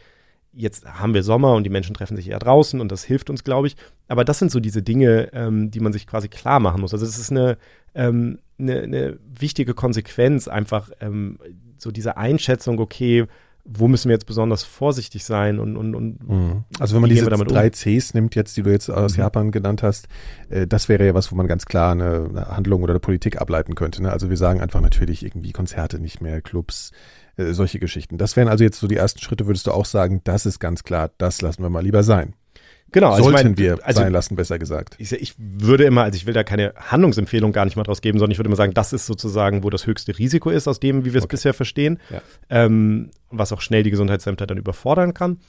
[0.58, 3.44] jetzt haben wir Sommer und die Menschen treffen sich eher draußen und das hilft uns,
[3.44, 3.76] glaube ich.
[4.08, 6.94] Aber das sind so diese Dinge, ähm, die man sich quasi klar machen muss.
[6.94, 7.58] Also es ist eine,
[7.96, 11.38] ähm, eine, eine, wichtige Konsequenz, einfach ähm,
[11.78, 13.28] so diese Einschätzung, okay,
[13.70, 16.64] wo müssen wir jetzt besonders vorsichtig sein und, und, und mhm.
[16.80, 17.72] Also wenn man diese drei um?
[17.72, 19.24] Cs nimmt jetzt, die du jetzt aus mhm.
[19.24, 20.08] Japan genannt hast,
[20.50, 23.40] äh, das wäre ja was, wo man ganz klar eine, eine Handlung oder eine Politik
[23.42, 24.02] ableiten könnte.
[24.02, 24.12] Ne?
[24.12, 26.92] Also wir sagen einfach natürlich irgendwie Konzerte nicht mehr, Clubs,
[27.38, 28.18] äh, solche Geschichten.
[28.18, 30.84] Das wären also jetzt so die ersten Schritte, würdest du auch sagen, das ist ganz
[30.84, 32.34] klar, das lassen wir mal lieber sein.
[32.92, 34.96] Genau, also sollten ich mein, wir also, sein lassen, besser gesagt.
[34.98, 38.18] Ich, ich, würde immer, also ich will da keine Handlungsempfehlung gar nicht mal draus geben,
[38.18, 41.04] sondern ich würde immer sagen, das ist sozusagen, wo das höchste Risiko ist, aus dem,
[41.04, 41.34] wie wir es okay.
[41.34, 42.22] bisher verstehen, ja.
[42.50, 45.40] ähm, was auch schnell die Gesundheitsämter dann überfordern kann.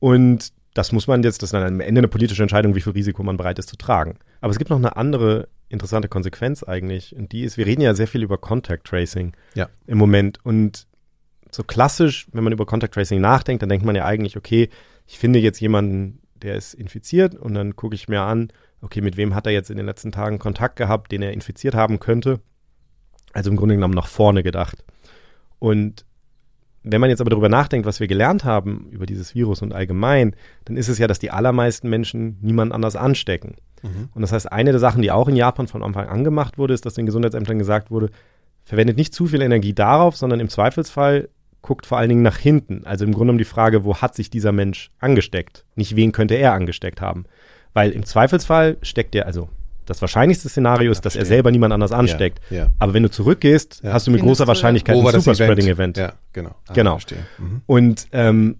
[0.00, 2.94] Und das muss man jetzt, das ist dann am Ende eine politische Entscheidung, wie viel
[2.94, 4.18] Risiko man bereit ist zu tragen.
[4.40, 7.94] Aber es gibt noch eine andere interessante Konsequenz eigentlich, und die ist, wir reden ja
[7.94, 9.68] sehr viel über Contact Tracing ja.
[9.86, 10.38] im Moment.
[10.44, 10.86] Und
[11.54, 14.70] so klassisch, wenn man über Contact Tracing nachdenkt, dann denkt man ja eigentlich, okay,
[15.06, 18.48] ich finde jetzt jemanden, der ist infiziert und dann gucke ich mir an,
[18.80, 21.74] okay, mit wem hat er jetzt in den letzten Tagen Kontakt gehabt, den er infiziert
[21.74, 22.40] haben könnte.
[23.32, 24.84] Also im Grunde genommen nach vorne gedacht.
[25.58, 26.04] Und
[26.82, 30.34] wenn man jetzt aber darüber nachdenkt, was wir gelernt haben über dieses Virus und allgemein,
[30.64, 33.54] dann ist es ja, dass die allermeisten Menschen niemand anders anstecken.
[33.82, 34.08] Mhm.
[34.14, 36.74] Und das heißt, eine der Sachen, die auch in Japan von Anfang an gemacht wurde,
[36.74, 38.10] ist, dass den Gesundheitsämtern gesagt wurde,
[38.64, 41.28] verwendet nicht zu viel Energie darauf, sondern im Zweifelsfall
[41.62, 42.84] guckt vor allen Dingen nach hinten.
[42.84, 45.64] Also im Grunde um die Frage, wo hat sich dieser Mensch angesteckt?
[45.76, 47.24] Nicht wen könnte er angesteckt haben?
[47.72, 49.48] Weil im Zweifelsfall steckt er, also
[49.86, 52.40] das wahrscheinlichste Szenario ist, dass er selber niemand anders ansteckt.
[52.50, 52.66] Ja, ja.
[52.78, 53.92] Aber wenn du zurückgehst, ja.
[53.92, 55.96] hast du mit Findest großer Wahrscheinlichkeit ein Superspreading-Event.
[55.96, 56.50] Ja, genau.
[56.68, 56.98] Ah, genau.
[57.38, 57.62] Mhm.
[57.66, 58.56] Und, ähm,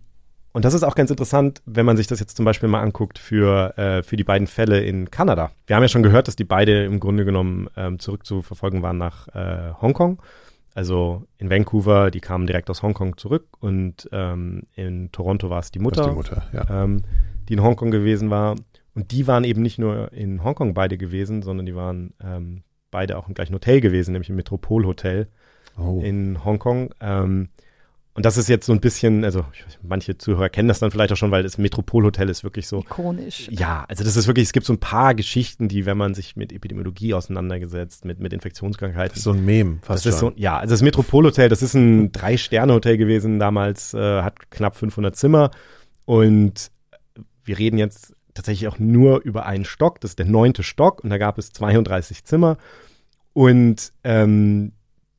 [0.52, 3.18] und das ist auch ganz interessant, wenn man sich das jetzt zum Beispiel mal anguckt
[3.18, 5.52] für, äh, für die beiden Fälle in Kanada.
[5.66, 9.28] Wir haben ja schon gehört, dass die beide im Grunde genommen ähm, zurückzuverfolgen waren nach
[9.28, 10.20] äh, Hongkong.
[10.74, 15.70] Also in Vancouver, die kamen direkt aus Hongkong zurück und ähm, in Toronto war es
[15.70, 16.84] die Mutter, die, Mutter ja.
[16.84, 17.02] ähm,
[17.48, 18.56] die in Hongkong gewesen war.
[18.94, 23.18] Und die waren eben nicht nur in Hongkong beide gewesen, sondern die waren ähm, beide
[23.18, 25.28] auch im gleichen Hotel gewesen, nämlich im Metropolhotel
[25.78, 26.00] oh.
[26.02, 26.94] in Hongkong.
[28.14, 29.46] Und das ist jetzt so ein bisschen, also
[29.82, 32.80] manche Zuhörer kennen das dann vielleicht auch schon, weil das Metropolhotel ist wirklich so.
[32.80, 33.48] Ikonisch.
[33.50, 36.36] Ja, also das ist wirklich, es gibt so ein paar Geschichten, die, wenn man sich
[36.36, 39.10] mit Epidemiologie auseinandergesetzt, mit, mit Infektionskrankheiten.
[39.10, 40.34] Das ist so ein Mem, fast das ist schon.
[40.34, 45.16] So, ja, also das Metropolhotel, das ist ein Drei-Sterne-Hotel gewesen damals, äh, hat knapp 500
[45.16, 45.50] Zimmer
[46.04, 46.70] und
[47.44, 51.08] wir reden jetzt tatsächlich auch nur über einen Stock, das ist der neunte Stock und
[51.08, 52.58] da gab es 32 Zimmer
[53.32, 54.72] und ähm,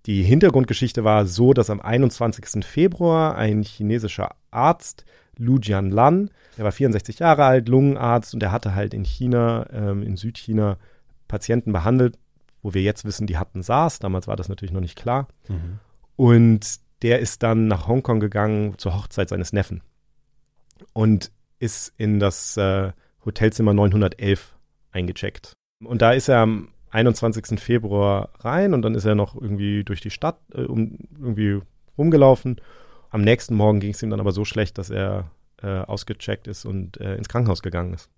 [0.06, 2.66] die Hintergrundgeschichte war so, dass am 21.
[2.66, 5.06] Februar ein chinesischer Arzt,
[5.38, 10.04] Lu Jianlan, der war 64 Jahre alt, Lungenarzt und der hatte halt in China, ähm,
[10.04, 10.78] in Südchina
[11.28, 12.20] Patienten behandelt,
[12.62, 14.00] wo wir jetzt wissen, die hatten SARS.
[14.00, 15.28] Damals war das natürlich noch nicht klar.
[15.48, 15.80] Mhm.
[16.16, 19.82] Und der ist dann nach Hongkong gegangen zur Hochzeit seines Neffen
[20.94, 22.92] und ist in das äh,
[23.26, 24.56] Hotelzimmer 911
[24.92, 25.54] eingecheckt.
[25.84, 27.60] Und da ist er am 21.
[27.60, 31.60] Februar rein und dann ist er noch irgendwie durch die Stadt äh, um, irgendwie
[31.98, 32.62] rumgelaufen.
[33.10, 35.32] Am nächsten Morgen ging es ihm dann aber so schlecht, dass er
[35.62, 38.10] äh, ausgecheckt ist und äh, ins Krankenhaus gegangen ist.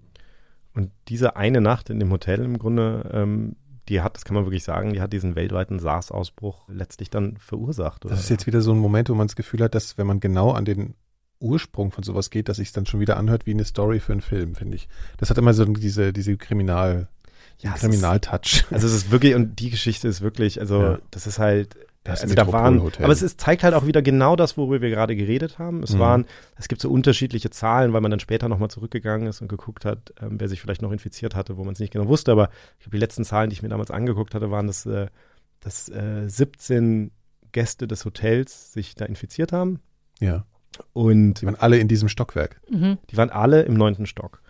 [0.74, 3.56] Und diese eine Nacht in dem Hotel im Grunde, ähm,
[3.88, 8.04] die hat, das kann man wirklich sagen, die hat diesen weltweiten SARS-Ausbruch letztlich dann verursacht.
[8.04, 8.14] Oder?
[8.14, 10.20] Das ist jetzt wieder so ein Moment, wo man das Gefühl hat, dass wenn man
[10.20, 10.96] genau an den
[11.40, 14.22] Ursprung von sowas geht, dass sich dann schon wieder anhört wie eine Story für einen
[14.22, 14.90] Film, finde ich.
[15.18, 17.08] Das hat immer so diese, diese Kriminal-
[17.60, 18.66] ja, Kriminaltouch.
[18.72, 21.00] Also es ist wirklich, und die Geschichte ist wirklich, also ja.
[21.12, 21.76] das ist halt,
[22.06, 24.92] das also da waren, aber es ist, zeigt halt auch wieder genau das, worüber wir
[24.92, 25.82] gerade geredet haben.
[25.82, 26.00] Es mhm.
[26.00, 26.26] waren,
[26.56, 30.14] es gibt so unterschiedliche Zahlen, weil man dann später nochmal zurückgegangen ist und geguckt hat,
[30.22, 32.32] ähm, wer sich vielleicht noch infiziert hatte, wo man es nicht genau wusste.
[32.32, 35.08] Aber ich glaube, die letzten Zahlen, die ich mir damals angeguckt hatte, waren, dass, äh,
[35.62, 37.10] dass äh, 17
[37.52, 39.80] Gäste des Hotels sich da infiziert haben.
[40.20, 40.46] Ja.
[40.94, 42.62] Und die waren alle in diesem Stockwerk.
[42.70, 43.00] Mhm.
[43.10, 44.44] Die waren alle im neunten Stock.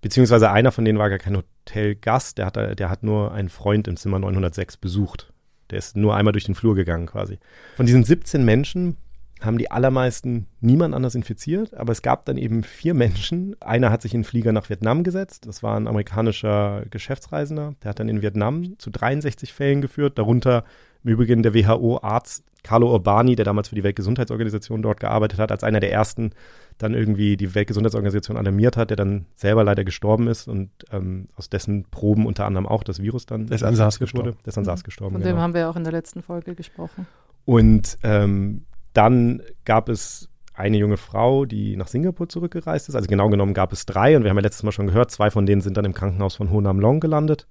[0.00, 3.86] Beziehungsweise einer von denen war gar kein Hotelgast, der hat, der hat nur einen Freund
[3.86, 5.32] im Zimmer 906 besucht.
[5.70, 7.38] Der ist nur einmal durch den Flur gegangen quasi.
[7.76, 8.96] Von diesen 17 Menschen
[9.40, 13.56] haben die allermeisten niemand anders infiziert, aber es gab dann eben vier Menschen.
[13.60, 15.46] Einer hat sich in einen Flieger nach Vietnam gesetzt.
[15.46, 17.74] Das war ein amerikanischer Geschäftsreisender.
[17.82, 20.64] Der hat dann in Vietnam zu 63 Fällen geführt, darunter
[21.04, 25.64] im Übrigen der WHO-Arzt Carlo Urbani, der damals für die Weltgesundheitsorganisation dort gearbeitet hat, als
[25.64, 26.32] einer der ersten
[26.78, 31.50] dann irgendwie die Weltgesundheitsorganisation alarmiert hat, der dann selber leider gestorben ist und ähm, aus
[31.50, 34.36] dessen Proben unter anderem auch das Virus dann ist an SARS gestorben.
[34.44, 35.14] Der ist an SARS gestorben.
[35.14, 35.34] Von genau.
[35.34, 37.06] dem haben wir auch in der letzten Folge gesprochen.
[37.44, 42.94] Und ähm, dann gab es eine junge Frau, die nach Singapur zurückgereist ist.
[42.94, 45.30] Also genau genommen gab es drei und wir haben ja letztes Mal schon gehört, zwei
[45.30, 47.46] von denen sind dann im Krankenhaus von Ho Nam Long gelandet.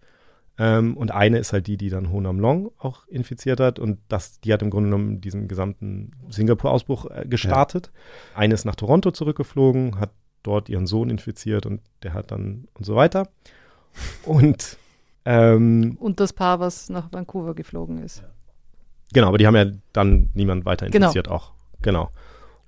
[0.59, 3.79] Ähm, und eine ist halt die, die dann Ho Nam Long auch infiziert hat.
[3.79, 7.91] Und das, die hat im Grunde genommen diesen gesamten Singapur-Ausbruch äh, gestartet.
[8.33, 8.39] Ja.
[8.39, 10.11] Eine ist nach Toronto zurückgeflogen, hat
[10.43, 13.29] dort ihren Sohn infiziert und der hat dann und so weiter.
[14.25, 14.77] Und
[15.25, 18.23] ähm, und das Paar, was nach Vancouver geflogen ist.
[19.13, 21.07] Genau, aber die haben ja dann niemand weiter genau.
[21.07, 21.37] infiziert genau.
[21.37, 21.51] auch.
[21.81, 22.09] Genau.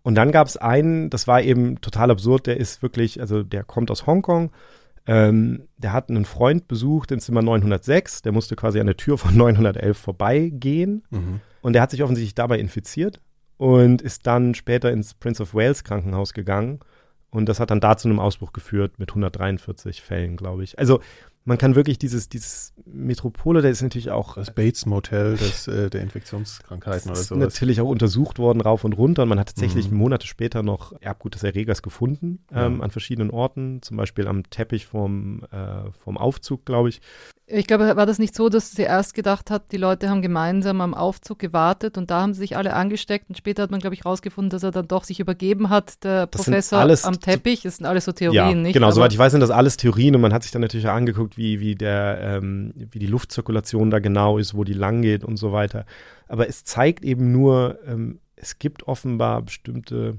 [0.04, 3.64] Und dann gab es einen, das war eben total absurd, der ist wirklich, also der
[3.64, 4.52] kommt aus Hongkong,
[5.08, 9.18] ähm, der hat einen Freund besucht in Zimmer 906, der musste quasi an der Tür
[9.18, 11.42] von 911 vorbeigehen mhm.
[11.62, 13.20] und der hat sich offensichtlich dabei infiziert
[13.58, 16.80] und ist dann später ins Prince of Wales Krankenhaus gegangen
[17.32, 20.78] und das hat dann da zu einem Ausbruch geführt mit 143 Fällen, glaube ich.
[20.78, 21.00] Also
[21.44, 24.36] man kann wirklich dieses, dieses Metropole, der ist natürlich auch.
[24.36, 27.36] Das Bates Motel des, äh, der Infektionskrankheiten oder so.
[27.36, 29.24] natürlich auch untersucht worden, rauf und runter.
[29.24, 29.98] Und man hat tatsächlich mhm.
[29.98, 32.84] Monate später noch Erbgut des Erregers gefunden ähm, ja.
[32.84, 37.02] an verschiedenen Orten, zum Beispiel am Teppich vom, äh, vom Aufzug, glaube ich.
[37.54, 40.80] Ich glaube, war das nicht so, dass sie erst gedacht hat, die Leute haben gemeinsam
[40.80, 43.94] am Aufzug gewartet und da haben sie sich alle angesteckt und später hat man, glaube
[43.94, 47.64] ich, rausgefunden, dass er dann doch sich übergeben hat, der das Professor am Teppich.
[47.64, 48.74] Das sind alles so Theorien, ja, nicht?
[48.74, 50.88] Genau, Aber soweit ich weiß, sind das alles Theorien und man hat sich dann natürlich
[50.88, 50.94] auch
[51.32, 55.24] angeguckt, wie, wie, der, ähm, wie die Luftzirkulation da genau ist, wo die lang geht
[55.24, 55.86] und so weiter.
[56.28, 60.18] Aber es zeigt eben nur, ähm, es gibt offenbar bestimmte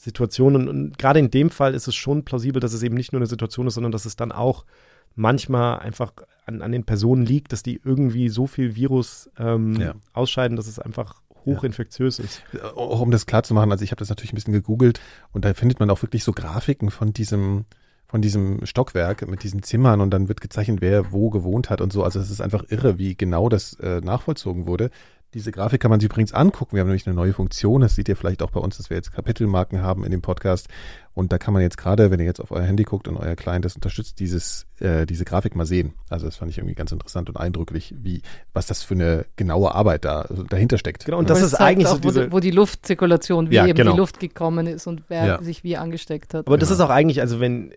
[0.00, 3.20] Situationen und gerade in dem Fall ist es schon plausibel, dass es eben nicht nur
[3.20, 4.64] eine Situation ist, sondern dass es dann auch
[5.14, 6.12] manchmal einfach
[6.46, 9.94] an, an den Personen liegt, dass die irgendwie so viel Virus ähm, ja.
[10.14, 12.24] ausscheiden, dass es einfach hochinfektiös ja.
[12.24, 12.42] ist.
[12.74, 15.00] Auch um das klar zu machen, also ich habe das natürlich ein bisschen gegoogelt
[15.32, 17.66] und da findet man auch wirklich so Grafiken von diesem
[18.10, 21.92] von diesem Stockwerk mit diesen Zimmern und dann wird gezeichnet, wer wo gewohnt hat und
[21.92, 22.02] so.
[22.02, 24.90] Also es ist einfach irre, wie genau das äh, nachvollzogen wurde.
[25.32, 26.74] Diese Grafik kann man sich übrigens angucken.
[26.74, 27.82] Wir haben nämlich eine neue Funktion.
[27.82, 30.66] Das seht ihr vielleicht auch bei uns, dass wir jetzt Kapitelmarken haben in dem Podcast.
[31.14, 33.36] Und da kann man jetzt gerade, wenn ihr jetzt auf euer Handy guckt und euer
[33.36, 35.92] Client das unterstützt, dieses, äh, diese Grafik mal sehen.
[36.08, 39.72] Also das fand ich irgendwie ganz interessant und eindrücklich, wie, was das für eine genaue
[39.72, 41.04] Arbeit da also dahinter steckt.
[41.04, 43.76] Genau, und das ist eigentlich auch, so diese, wo, wo die Luftzirkulation, wie ja, eben
[43.76, 43.92] genau.
[43.92, 45.42] die Luft gekommen ist und wer ja.
[45.42, 46.48] sich wie angesteckt hat.
[46.48, 46.82] Aber das genau.
[46.82, 47.70] ist auch eigentlich, also wenn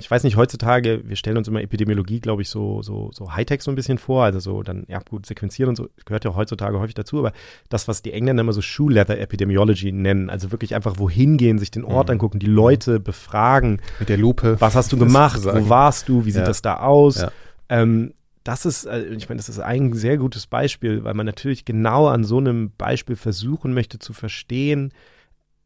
[0.00, 3.62] ich weiß nicht, heutzutage, wir stellen uns immer Epidemiologie, glaube ich, so, so, so Hightech
[3.62, 6.80] so ein bisschen vor, also so dann, ja gut, sequenzieren und so, gehört ja heutzutage
[6.80, 7.32] häufig dazu, aber
[7.68, 11.58] das, was die Engländer immer so Shoe Leather Epidemiology nennen, also wirklich einfach wohin gehen,
[11.58, 12.12] sich den Ort mhm.
[12.12, 13.80] angucken, die Leute befragen.
[13.98, 14.56] Mit der Lupe.
[14.60, 15.44] Was hast du gemacht?
[15.44, 16.24] Wo warst du?
[16.24, 16.46] Wie sieht ja.
[16.46, 17.20] das da aus?
[17.20, 17.30] Ja.
[17.68, 21.64] Ähm, das ist, äh, ich meine, das ist ein sehr gutes Beispiel, weil man natürlich
[21.64, 24.92] genau an so einem Beispiel versuchen möchte zu verstehen,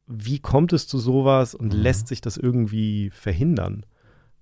[0.07, 1.81] wie kommt es zu sowas und mhm.
[1.81, 3.87] lässt sich das irgendwie verhindern?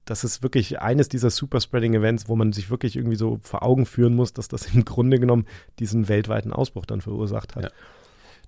[0.04, 4.14] Das ist wirklich eines dieser Superspreading-Events, wo man sich wirklich irgendwie so vor Augen führen
[4.14, 5.46] muss, dass das im Grunde genommen
[5.78, 7.64] diesen weltweiten Ausbruch dann verursacht hat.
[7.64, 7.70] Ja.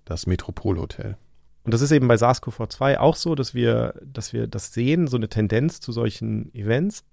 [0.05, 1.16] Das Metropolhotel.
[1.64, 5.16] Und das ist eben bei SARS-CoV-2 auch so, dass wir, dass wir das sehen, so
[5.16, 7.05] eine Tendenz zu solchen Events.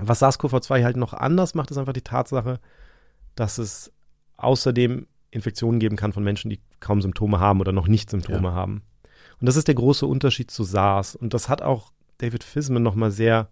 [0.00, 2.60] Was SARS-CoV-2 halt noch anders macht, ist einfach die Tatsache,
[3.34, 3.92] dass es
[4.38, 8.54] außerdem Infektionen geben kann von Menschen, die kaum Symptome haben oder noch nicht Symptome ja.
[8.54, 8.82] haben.
[9.40, 11.14] Und das ist der große Unterschied zu SARS.
[11.14, 13.48] Und das hat auch David Fisman nochmal sehr,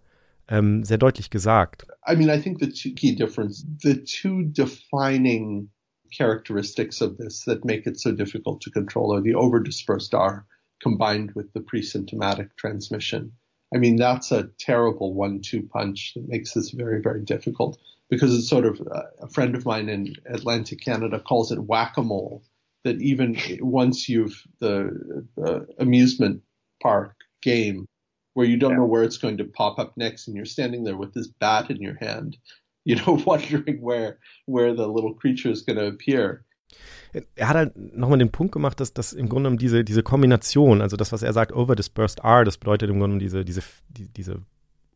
[0.49, 1.87] ähm, sehr deutlich gesagt.
[2.07, 5.71] I mean, I think the two key difference, the two defining
[6.13, 10.47] characteristics of this that make it so difficult to control are the overdispersed R
[10.81, 13.33] combined with the pre-symptomatic transmission.
[13.75, 18.49] I mean, that's a terrible one-two punch that makes this very, very difficult because it's
[18.49, 22.45] sort of uh, a friend of mine in Atlantic Canada calls it whack-a-mole.
[22.85, 26.43] That even once you've the, the amusement
[26.81, 27.87] park game
[28.37, 28.77] where you don't yeah.
[28.77, 31.71] know where it's going to pop up next and you're standing there with this bat
[31.71, 32.37] in your hand
[32.87, 36.45] you know, wondering where where the little creature is going to appear.
[37.35, 40.83] Er hat halt nochmal den Punkt gemacht, dass, dass im Grunde genommen diese, diese Kombination,
[40.83, 43.63] also das, was er sagt, over dispersed R, das bedeutet im Grunde genommen diese, diese,
[43.89, 44.43] die, diese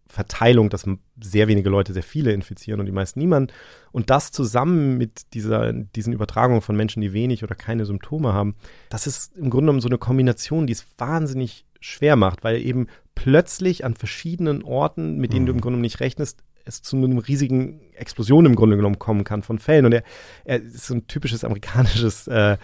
[0.06, 0.86] Verteilung, dass
[1.20, 3.52] sehr wenige Leute sehr viele infizieren und die meisten niemand.
[3.90, 8.54] Und das zusammen mit dieser, diesen Übertragungen von Menschen, die wenig oder keine Symptome haben,
[8.90, 12.86] das ist im Grunde genommen so eine Kombination, die es wahnsinnig schwer macht, weil eben
[13.14, 15.46] plötzlich an verschiedenen Orten, mit denen mhm.
[15.46, 19.24] du im Grunde genommen nicht rechnest, es zu einem riesigen Explosion im Grunde genommen kommen
[19.24, 19.86] kann von Fällen.
[19.86, 20.02] Und er,
[20.44, 22.58] er ist so ein typisches amerikanisches äh,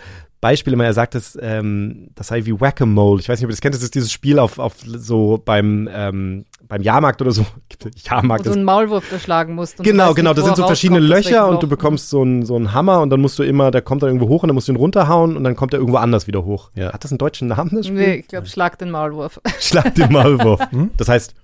[0.47, 0.85] Beispiel immer.
[0.85, 3.21] Er sagt, das, ähm, das sei wie Whack-a-Mole.
[3.21, 3.75] Ich weiß nicht, ob ihr das kennt.
[3.75, 7.45] Das ist dieses Spiel auf, auf so beim, ähm, beim Jahrmarkt oder so.
[7.97, 8.45] Jahrmarkt.
[8.45, 9.79] Wo du einen Maulwurf erschlagen musst.
[9.83, 10.35] genau, genau.
[10.35, 13.21] Da sind so verschiedene Löcher und du bekommst so einen, so einen Hammer und dann
[13.21, 15.43] musst du immer, der kommt dann irgendwo hoch und dann musst du ihn runterhauen und
[15.43, 16.71] dann kommt er irgendwo anders wieder hoch.
[16.77, 16.93] Ja.
[16.93, 17.99] Hat das einen deutschen Namen, das Spiel?
[17.99, 19.41] Nee, ich glaube, Schlag den Maulwurf.
[19.59, 20.61] Schlag den Maulwurf.
[20.71, 20.91] Hm?
[20.97, 21.35] Das heißt,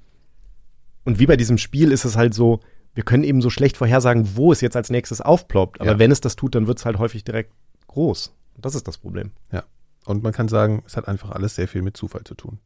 [1.05, 2.61] und wie bei diesem Spiel ist es halt so,
[2.95, 5.81] wir können eben so schlecht vorhersagen, wo es jetzt als nächstes aufploppt.
[5.81, 5.99] Aber ja.
[5.99, 7.53] wenn es das tut, dann wird es halt häufig direkt
[7.89, 8.35] groß.
[8.57, 9.31] Das ist das Problem.
[9.51, 9.65] Ja.
[10.05, 12.59] Und man kann sagen, es hat einfach alles sehr viel mit Zufall zu tun.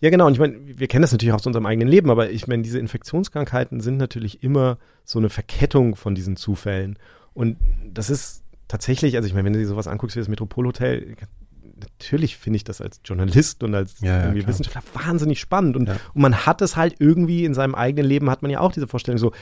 [0.00, 0.26] Ja, genau.
[0.26, 2.62] Und ich meine, wir kennen das natürlich auch aus unserem eigenen Leben, aber ich meine,
[2.62, 6.98] diese Infektionskrankheiten sind natürlich immer so eine Verkettung von diesen Zufällen.
[7.34, 7.56] Und
[7.88, 11.16] das ist tatsächlich, also ich meine, wenn du dir sowas anguckst wie das Metropolhotel,
[11.82, 15.76] natürlich finde ich das als Journalist und als ja, ja, Wissenschaftler wahnsinnig spannend.
[15.76, 15.96] Und, ja.
[16.14, 18.88] und man hat es halt irgendwie in seinem eigenen Leben, hat man ja auch diese
[18.88, 19.32] Vorstellung so,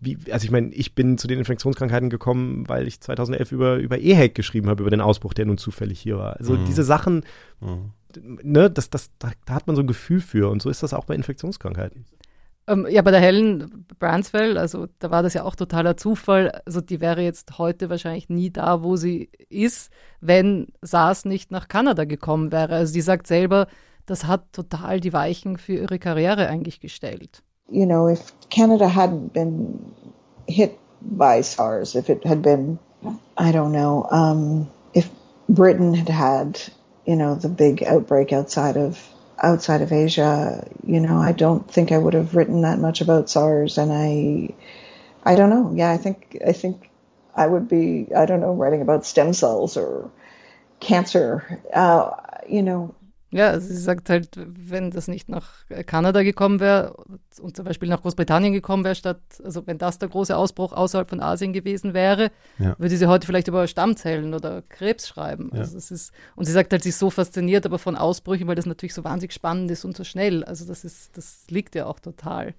[0.00, 3.98] wie, also ich meine, ich bin zu den Infektionskrankheiten gekommen, weil ich 2011 über, über
[3.98, 6.36] EHEC geschrieben habe, über den Ausbruch, der nun zufällig hier war.
[6.36, 6.64] Also mhm.
[6.64, 7.24] diese Sachen,
[7.60, 7.92] mhm.
[8.42, 10.94] ne, das, das, da, da, hat man so ein Gefühl für und so ist das
[10.94, 12.06] auch bei Infektionskrankheiten.
[12.68, 16.50] Ähm, ja, bei der Helen Branswell, also da war das ja auch totaler Zufall.
[16.64, 21.68] Also die wäre jetzt heute wahrscheinlich nie da, wo sie ist, wenn SARS nicht nach
[21.68, 22.74] Kanada gekommen wäre.
[22.74, 23.68] Also sie sagt selber,
[24.06, 27.42] das hat total die Weichen für ihre Karriere eigentlich gestellt.
[27.68, 29.94] You know, if Canada hadn't been
[30.46, 32.78] hit by SARS, if it had been,
[33.36, 35.08] I don't know, um, if
[35.48, 36.60] Britain had had,
[37.04, 39.02] you know, the big outbreak outside of
[39.42, 43.28] outside of Asia, you know, I don't think I would have written that much about
[43.28, 44.54] SARS, and I,
[45.24, 45.72] I don't know.
[45.74, 46.90] Yeah, I think I think
[47.34, 50.10] I would be, I don't know, writing about stem cells or
[50.80, 51.60] cancer.
[51.72, 52.12] Uh,
[52.48, 52.94] you know,
[53.32, 55.50] Ja, sie sagt halt, wenn das nicht nach
[55.86, 56.94] Kanada gekommen wäre
[57.40, 61.10] und zum Beispiel nach Großbritannien gekommen wäre, statt, also wenn das der große Ausbruch außerhalb
[61.10, 62.76] von Asien gewesen wäre, ja.
[62.78, 65.50] würde sie heute vielleicht über Stammzellen oder Krebs schreiben.
[65.52, 65.60] Ja.
[65.60, 68.54] Also es ist, und sie sagt halt, sie ist so fasziniert aber von Ausbrüchen, weil
[68.54, 70.44] das natürlich so wahnsinnig spannend ist und so schnell.
[70.44, 72.54] Also das ist, das liegt ja auch total.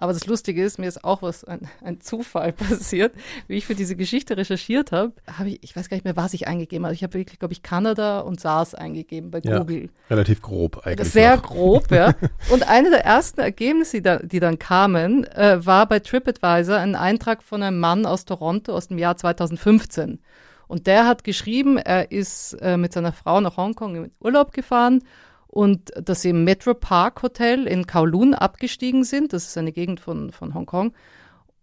[0.00, 3.12] Aber das Lustige ist, mir ist auch was, ein, ein Zufall passiert.
[3.48, 6.34] Wie ich für diese Geschichte recherchiert habe, habe ich, ich weiß gar nicht mehr, was
[6.34, 6.94] ich eingegeben habe.
[6.94, 9.90] Ich habe wirklich, glaube ich, Kanada und SARS eingegeben bei ja, Google.
[10.08, 11.10] Relativ grob eigentlich.
[11.10, 11.42] Sehr noch.
[11.42, 12.14] grob, ja.
[12.50, 16.94] Und eine der ersten Ergebnisse, die, da, die dann kamen, äh, war bei TripAdvisor ein
[16.94, 20.20] Eintrag von einem Mann aus Toronto aus dem Jahr 2015.
[20.68, 25.02] Und der hat geschrieben, er ist äh, mit seiner Frau nach Hongkong in Urlaub gefahren
[25.48, 29.32] und dass sie im Metro Park Hotel in Kowloon abgestiegen sind.
[29.32, 30.92] Das ist eine Gegend von, von Hongkong.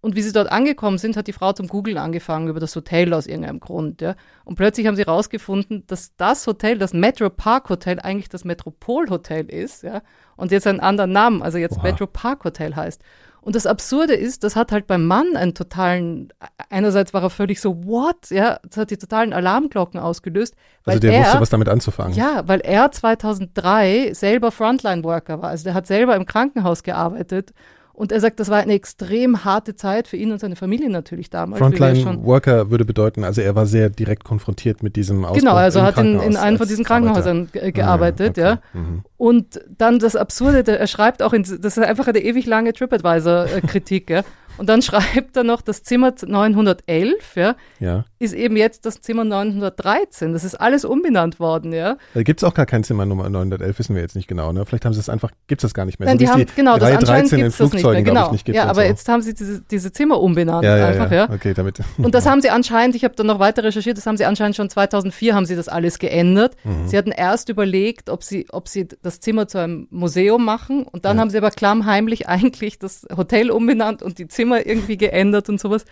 [0.02, 3.12] Und wie sie dort angekommen sind, hat die Frau zum Googlen angefangen über das Hotel
[3.12, 4.02] aus irgendeinem Grund.
[4.02, 4.16] Ja.
[4.44, 9.10] Und plötzlich haben sie herausgefunden, dass das Hotel, das Metro Park Hotel, eigentlich das Metropol
[9.10, 9.82] Hotel ist.
[9.82, 10.04] Ja.
[10.36, 11.84] Und jetzt einen anderen Namen, also jetzt Oha.
[11.84, 13.02] Metro Park Hotel heißt.
[13.46, 16.34] Und das Absurde ist, das hat halt beim Mann einen totalen,
[16.72, 18.32] einerseits war er völlig so, what?
[18.32, 20.56] Ja, das hat die totalen Alarmglocken ausgelöst.
[20.84, 22.16] also der er, wusste, was damit anzufangen.
[22.16, 25.52] Ja, weil er 2003 selber Frontline-Worker war.
[25.52, 27.54] Also der hat selber im Krankenhaus gearbeitet
[27.96, 31.30] und er sagt, das war eine extrem harte Zeit für ihn und seine Familie natürlich
[31.30, 31.60] damals.
[31.60, 35.80] Frontline Worker würde bedeuten, also er war sehr direkt konfrontiert mit diesem Ausbruch Genau, also
[35.80, 37.72] er hat in, in einem von diesen Krankenhäusern Arbeiter.
[37.72, 38.54] gearbeitet, ja.
[38.54, 38.60] Okay.
[38.74, 38.80] ja.
[38.80, 39.04] Mhm.
[39.18, 44.10] Und dann das Absurde, er schreibt auch, in, das ist einfach eine ewig lange TripAdvisor-Kritik,
[44.10, 44.24] ja.
[44.58, 48.06] Und dann schreibt er noch, das Zimmer 911 ja, ja.
[48.20, 50.34] ist eben jetzt das Zimmer 913.
[50.34, 51.98] Das ist alles umbenannt worden, ja.
[52.14, 54.52] Da gibt es auch gar kein Zimmer Nummer 911, wissen wir jetzt nicht genau.
[54.52, 54.66] Ne?
[54.66, 56.08] Vielleicht haben sie es einfach, gibt es das gar nicht mehr.
[56.08, 58.04] Nein, so die haben, die, genau, das anscheinend gibt es nicht mehr.
[58.04, 58.32] Genau.
[58.32, 58.88] Nicht ja, aber so.
[58.88, 61.30] jetzt haben sie diese, diese Zimmer umbenannt ja, ja, einfach, ja.
[61.30, 61.80] Okay, damit.
[61.98, 64.56] Und das haben sie anscheinend, ich habe dann noch weiter recherchiert, das haben sie anscheinend
[64.56, 66.56] schon 2004 haben sie das alles geändert.
[66.64, 66.88] Mhm.
[66.88, 71.06] Sie hatten erst überlegt, ob sie, ob sie das Zimmer zu einem Museum machen und
[71.06, 75.50] dann haben sie aber klammheimlich eigentlich das Hotel umbenannt und die Zimmer Zimmer irgendwie geändert
[75.50, 75.86] und sowas.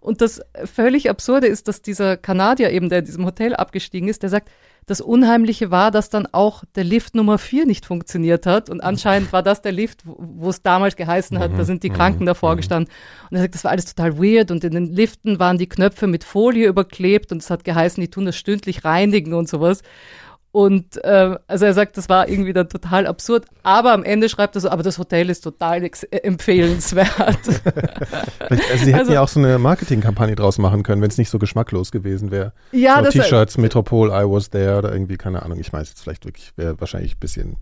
[0.00, 0.40] Und das
[0.72, 4.48] völlig Absurde ist, dass dieser Kanadier eben, der in diesem Hotel abgestiegen ist, der sagt,
[4.86, 8.70] das Unheimliche war, dass dann auch der Lift Nummer 4 nicht funktioniert hat.
[8.70, 12.22] Und anscheinend war das der Lift, wo es damals geheißen hat, da sind die Kranken
[12.22, 12.26] mhm.
[12.26, 12.58] davor mhm.
[12.58, 12.94] gestanden.
[13.28, 14.52] Und er sagt, das war alles total weird.
[14.52, 18.10] Und in den Liften waren die Knöpfe mit Folie überklebt und es hat geheißen, die
[18.10, 19.82] tun das stündlich reinigen und sowas.
[20.56, 24.54] Und äh, also er sagt, das war irgendwie dann total absurd, aber am Ende schreibt
[24.54, 25.90] er so, aber das Hotel ist total äh,
[26.22, 27.10] empfehlenswert.
[28.38, 31.28] also sie hätten also, ja auch so eine Marketingkampagne draus machen können, wenn es nicht
[31.28, 32.54] so geschmacklos gewesen wäre.
[32.72, 36.24] Ja, so T-Shirts, Metropol, I was there oder irgendwie, keine Ahnung, ich weiß jetzt vielleicht
[36.24, 37.56] wirklich, wäre wahrscheinlich ein bisschen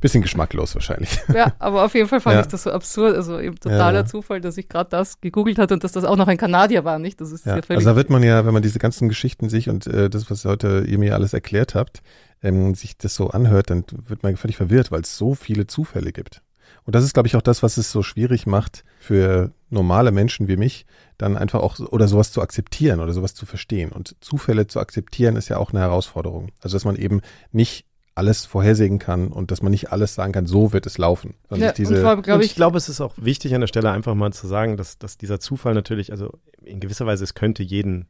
[0.00, 1.10] Bisschen geschmacklos wahrscheinlich.
[1.34, 2.40] Ja, aber auf jeden Fall fand ja.
[2.40, 3.14] ich das so absurd.
[3.16, 4.06] Also eben totaler ja.
[4.06, 6.98] Zufall, dass ich gerade das gegoogelt hatte und dass das auch noch ein Kanadier war,
[6.98, 7.20] nicht?
[7.20, 7.60] Das ist ja.
[7.68, 10.44] also da wird man ja, wenn man diese ganzen Geschichten sich und äh, das, was
[10.44, 12.02] heute ihr mir alles erklärt habt,
[12.42, 16.12] ähm, sich das so anhört, dann wird man völlig verwirrt, weil es so viele Zufälle
[16.12, 16.42] gibt.
[16.84, 20.48] Und das ist, glaube ich, auch das, was es so schwierig macht für normale Menschen
[20.48, 20.86] wie mich,
[21.18, 23.92] dann einfach auch oder sowas zu akzeptieren oder sowas zu verstehen.
[23.92, 26.50] Und Zufälle zu akzeptieren ist ja auch eine Herausforderung.
[26.60, 27.20] Also dass man eben
[27.52, 27.86] nicht
[28.20, 31.34] alles vorhersehen kann und dass man nicht alles sagen kann, so wird es laufen.
[31.50, 34.14] Ja, diese und, glaub ich, ich glaube, es ist auch wichtig an der Stelle einfach
[34.14, 38.08] mal zu sagen, dass, dass dieser Zufall natürlich, also in gewisser Weise, es könnte jeden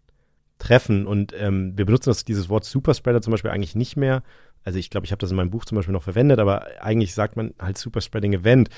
[0.58, 4.24] treffen und ähm, wir benutzen das, dieses Wort Superspreader zum Beispiel eigentlich nicht mehr.
[4.64, 7.14] Also ich glaube, ich habe das in meinem Buch zum Beispiel noch verwendet, aber eigentlich
[7.14, 8.68] sagt man halt Superspreading Event,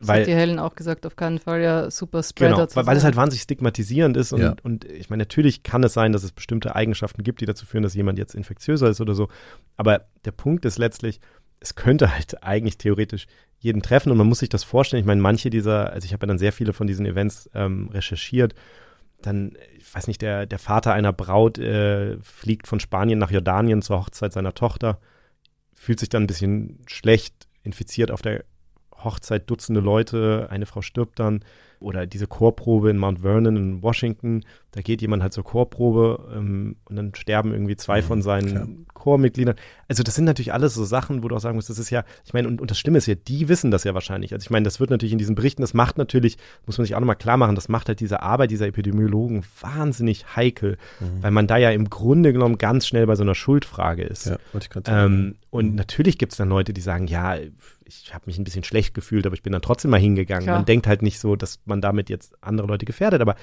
[0.00, 2.86] das weil, hat die Helen auch gesagt, auf keinen Fall ja super Spreader genau, weil,
[2.86, 4.56] weil es halt wahnsinnig stigmatisierend ist und, ja.
[4.62, 7.82] und ich meine, natürlich kann es sein, dass es bestimmte Eigenschaften gibt, die dazu führen,
[7.82, 9.28] dass jemand jetzt infektiöser ist oder so.
[9.76, 11.20] Aber der Punkt ist letztlich,
[11.60, 13.26] es könnte halt eigentlich theoretisch
[13.58, 15.02] jeden treffen und man muss sich das vorstellen.
[15.02, 17.90] Ich meine, manche dieser, also ich habe ja dann sehr viele von diesen Events ähm,
[17.92, 18.54] recherchiert.
[19.20, 23.82] Dann, ich weiß nicht, der, der Vater einer Braut äh, fliegt von Spanien nach Jordanien
[23.82, 24.98] zur Hochzeit seiner Tochter,
[25.74, 28.44] fühlt sich dann ein bisschen schlecht, infiziert auf der
[29.04, 31.44] Hochzeit Dutzende Leute, eine Frau stirbt dann.
[31.80, 34.42] Oder diese Chorprobe in Mount Vernon in Washington,
[34.72, 38.48] da geht jemand halt zur Chorprobe ähm, und dann sterben irgendwie zwei mhm, von seinen
[38.48, 38.68] klar.
[38.92, 39.54] Chormitgliedern.
[39.88, 42.04] Also das sind natürlich alles so Sachen, wo du auch sagen musst, das ist ja,
[42.26, 44.34] ich meine, und, und das Stimme ist ja, die wissen das ja wahrscheinlich.
[44.34, 46.36] Also ich meine, das wird natürlich in diesen Berichten, das macht natürlich,
[46.66, 50.36] muss man sich auch nochmal klar machen, das macht halt diese Arbeit dieser Epidemiologen wahnsinnig
[50.36, 51.22] heikel, mhm.
[51.22, 54.26] weil man da ja im Grunde genommen ganz schnell bei so einer Schuldfrage ist.
[54.26, 55.14] Ja, wollte ich gerade sagen.
[55.14, 55.74] Ähm, und mhm.
[55.76, 57.36] natürlich gibt es dann Leute, die sagen, ja,
[57.90, 60.44] ich habe mich ein bisschen schlecht gefühlt, aber ich bin dann trotzdem mal hingegangen.
[60.44, 60.58] Klar.
[60.58, 63.36] Man denkt halt nicht so, dass man damit jetzt andere Leute gefährdet, aber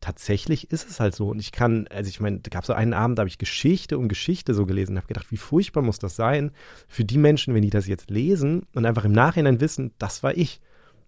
[0.00, 1.28] tatsächlich ist es halt so.
[1.28, 3.38] Und ich kann, also ich meine, da gab es so einen Abend, da habe ich
[3.38, 6.52] Geschichte um Geschichte so gelesen und habe gedacht, wie furchtbar muss das sein
[6.88, 10.36] für die Menschen, wenn die das jetzt lesen und einfach im Nachhinein wissen, das war
[10.36, 10.60] ich.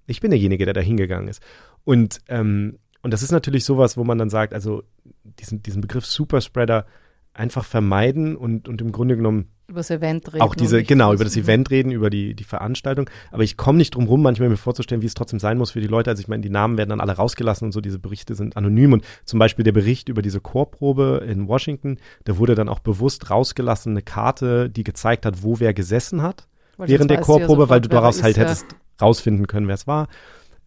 [0.07, 1.43] Ich bin derjenige, der da hingegangen ist.
[1.85, 4.83] Und, ähm, und das ist natürlich sowas, wo man dann sagt, also
[5.25, 6.87] diesen, diesen Begriff Superspreader
[7.35, 10.43] einfach vermeiden und, und im Grunde genommen über das Event reden.
[10.43, 13.11] Auch diese, genau, über das Event reden, über die, die Veranstaltung.
[13.31, 15.81] Aber ich komme nicht drum rum, manchmal mir vorzustellen, wie es trotzdem sein muss für
[15.81, 16.11] die Leute.
[16.11, 18.93] Also ich meine, die Namen werden dann alle rausgelassen und so, diese Berichte sind anonym.
[18.93, 23.31] Und zum Beispiel der Bericht über diese Chorprobe in Washington, da wurde dann auch bewusst
[23.31, 26.47] rausgelassen eine Karte, die gezeigt hat, wo wer gesessen hat
[26.77, 28.67] weil während der Chorprobe, ja weil du daraus halt hättest
[29.01, 30.09] rausfinden können, wer es war.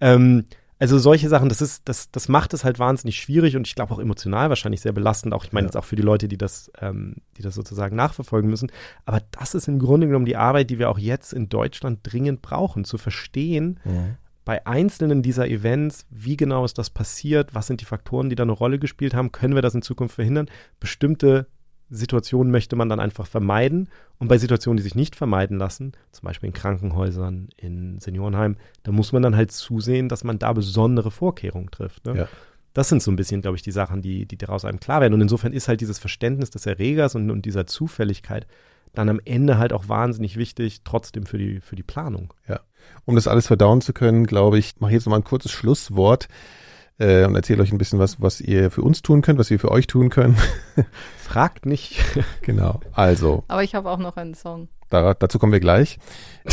[0.02, 0.46] Ähm,
[0.78, 3.94] also solche Sachen, das ist, das, das macht es halt wahnsinnig schwierig und ich glaube
[3.94, 5.34] auch emotional wahrscheinlich sehr belastend.
[5.34, 5.70] Auch ich meine ja.
[5.70, 8.72] jetzt auch für die Leute, die das, ähm, die das sozusagen nachverfolgen müssen.
[9.06, 12.42] Aber das ist im Grunde genommen die Arbeit, die wir auch jetzt in Deutschland dringend
[12.42, 14.18] brauchen, zu verstehen, mhm.
[14.44, 18.44] bei einzelnen dieser Events, wie genau ist das passiert, was sind die Faktoren, die da
[18.44, 20.50] eine Rolle gespielt haben, können wir das in Zukunft verhindern,
[20.82, 21.48] bestimmte
[21.90, 23.90] Situationen möchte man dann einfach vermeiden.
[24.18, 28.92] Und bei Situationen, die sich nicht vermeiden lassen, zum Beispiel in Krankenhäusern, in Seniorenheimen, da
[28.92, 32.06] muss man dann halt zusehen, dass man da besondere Vorkehrungen trifft.
[32.06, 32.18] Ne?
[32.18, 32.28] Ja.
[32.74, 35.14] Das sind so ein bisschen, glaube ich, die Sachen, die, die daraus einem klar werden.
[35.14, 38.48] Und insofern ist halt dieses Verständnis des Erregers und, und dieser Zufälligkeit
[38.94, 42.34] dann am Ende halt auch wahnsinnig wichtig, trotzdem für die, für die Planung.
[42.48, 42.62] Ja.
[43.06, 46.28] Um das alles verdauen zu können, glaube ich, mache ich jetzt nochmal ein kurzes Schlusswort
[47.00, 49.60] äh, und erzähle euch ein bisschen was, was ihr für uns tun könnt, was wir
[49.60, 50.38] für euch tun können.
[51.18, 52.00] Fragt nicht.
[52.42, 53.44] genau, also.
[53.48, 54.68] Aber ich habe auch noch einen Song.
[54.90, 56.00] Da, dazu kommen wir gleich.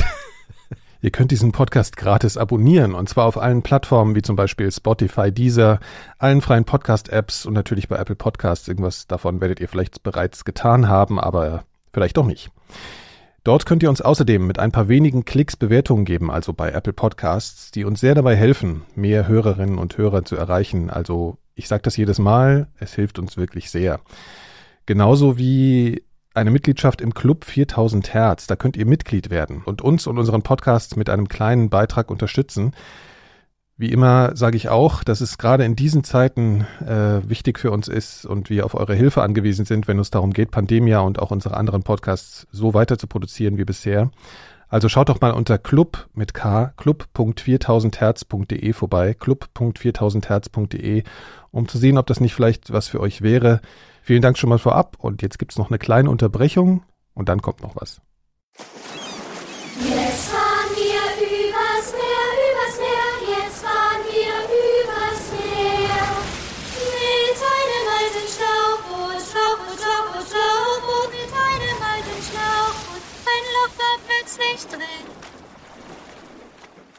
[1.05, 5.33] Ihr könnt diesen Podcast gratis abonnieren und zwar auf allen Plattformen wie zum Beispiel Spotify,
[5.33, 5.81] Deezer,
[6.19, 8.69] allen freien Podcast-Apps und natürlich bei Apple Podcasts.
[8.69, 12.53] Irgendwas davon werdet ihr vielleicht bereits getan haben, aber vielleicht doch nicht.
[13.45, 16.93] Dort könnt ihr uns außerdem mit ein paar wenigen Klicks Bewertungen geben, also bei Apple
[16.93, 20.91] Podcasts, die uns sehr dabei helfen, mehr Hörerinnen und Hörer zu erreichen.
[20.91, 24.01] Also ich sage das jedes Mal, es hilft uns wirklich sehr.
[24.87, 30.07] Genauso wie eine Mitgliedschaft im Club 4000 Hertz, da könnt ihr Mitglied werden und uns
[30.07, 32.73] und unseren Podcast mit einem kleinen Beitrag unterstützen.
[33.77, 37.89] Wie immer sage ich auch, dass es gerade in diesen Zeiten äh, wichtig für uns
[37.89, 41.31] ist und wir auf eure Hilfe angewiesen sind, wenn es darum geht, Pandemia und auch
[41.31, 44.11] unsere anderen Podcasts so weiter zu produzieren wie bisher.
[44.69, 51.03] Also schaut doch mal unter club mit k club.4000herz.de vorbei, club.4000herz.de,
[51.51, 53.61] um zu sehen, ob das nicht vielleicht was für euch wäre.
[54.03, 57.63] Vielen Dank schon mal vorab und jetzt gibt's noch eine kleine Unterbrechung und dann kommt
[57.63, 58.01] noch was.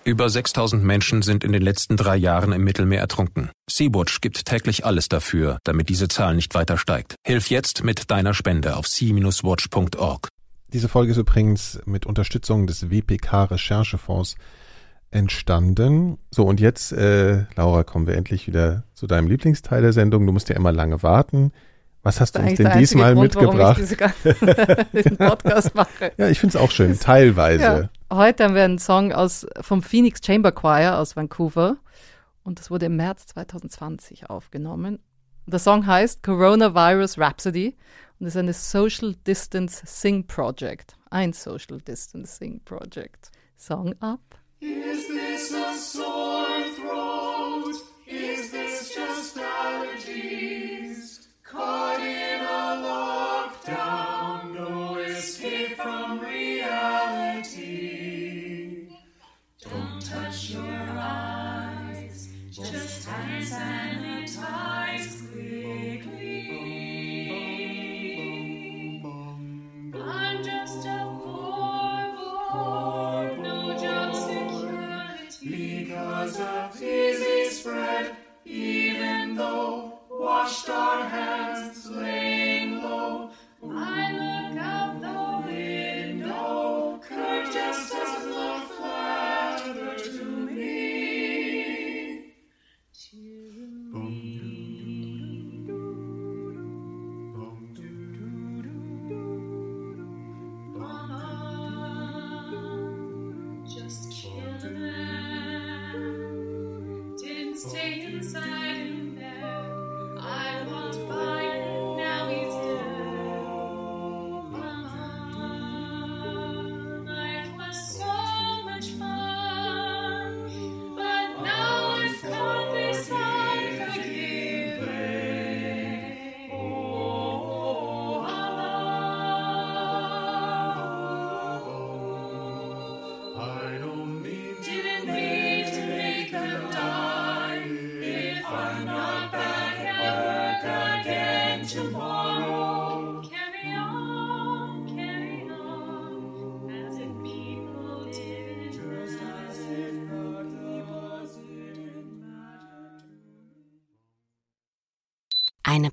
[0.05, 3.51] Über 6000 Menschen sind in den letzten drei Jahren im Mittelmeer ertrunken.
[3.69, 7.15] Sea-Watch gibt täglich alles dafür, damit diese Zahl nicht weiter steigt.
[7.25, 10.27] Hilf jetzt mit deiner Spende auf sea-watch.org.
[10.73, 14.35] Diese Folge ist übrigens mit Unterstützung des WPK Recherchefonds
[15.09, 16.17] entstanden.
[16.31, 20.25] So, und jetzt, äh, Laura, kommen wir endlich wieder zu deinem Lieblingsteil der Sendung.
[20.25, 21.53] Du musst ja immer lange warten.
[22.03, 23.79] Was hast du uns denn diesmal Grund, mitgebracht?
[23.79, 26.11] Warum ich diesen Podcast mache.
[26.17, 27.63] ja, ich finde es auch schön, teilweise.
[27.63, 27.89] Ja.
[28.15, 31.77] Heute haben wir einen Song aus, vom Phoenix Chamber Choir aus Vancouver
[32.43, 34.99] und das wurde im März 2020 aufgenommen.
[35.45, 37.75] Der Song heißt Coronavirus Rhapsody
[38.19, 40.97] und ist eine Social Distance Sing Project.
[41.09, 43.31] Ein Social Distance Sing Project.
[43.57, 44.19] Song up.
[44.59, 47.22] Is this a sore throat?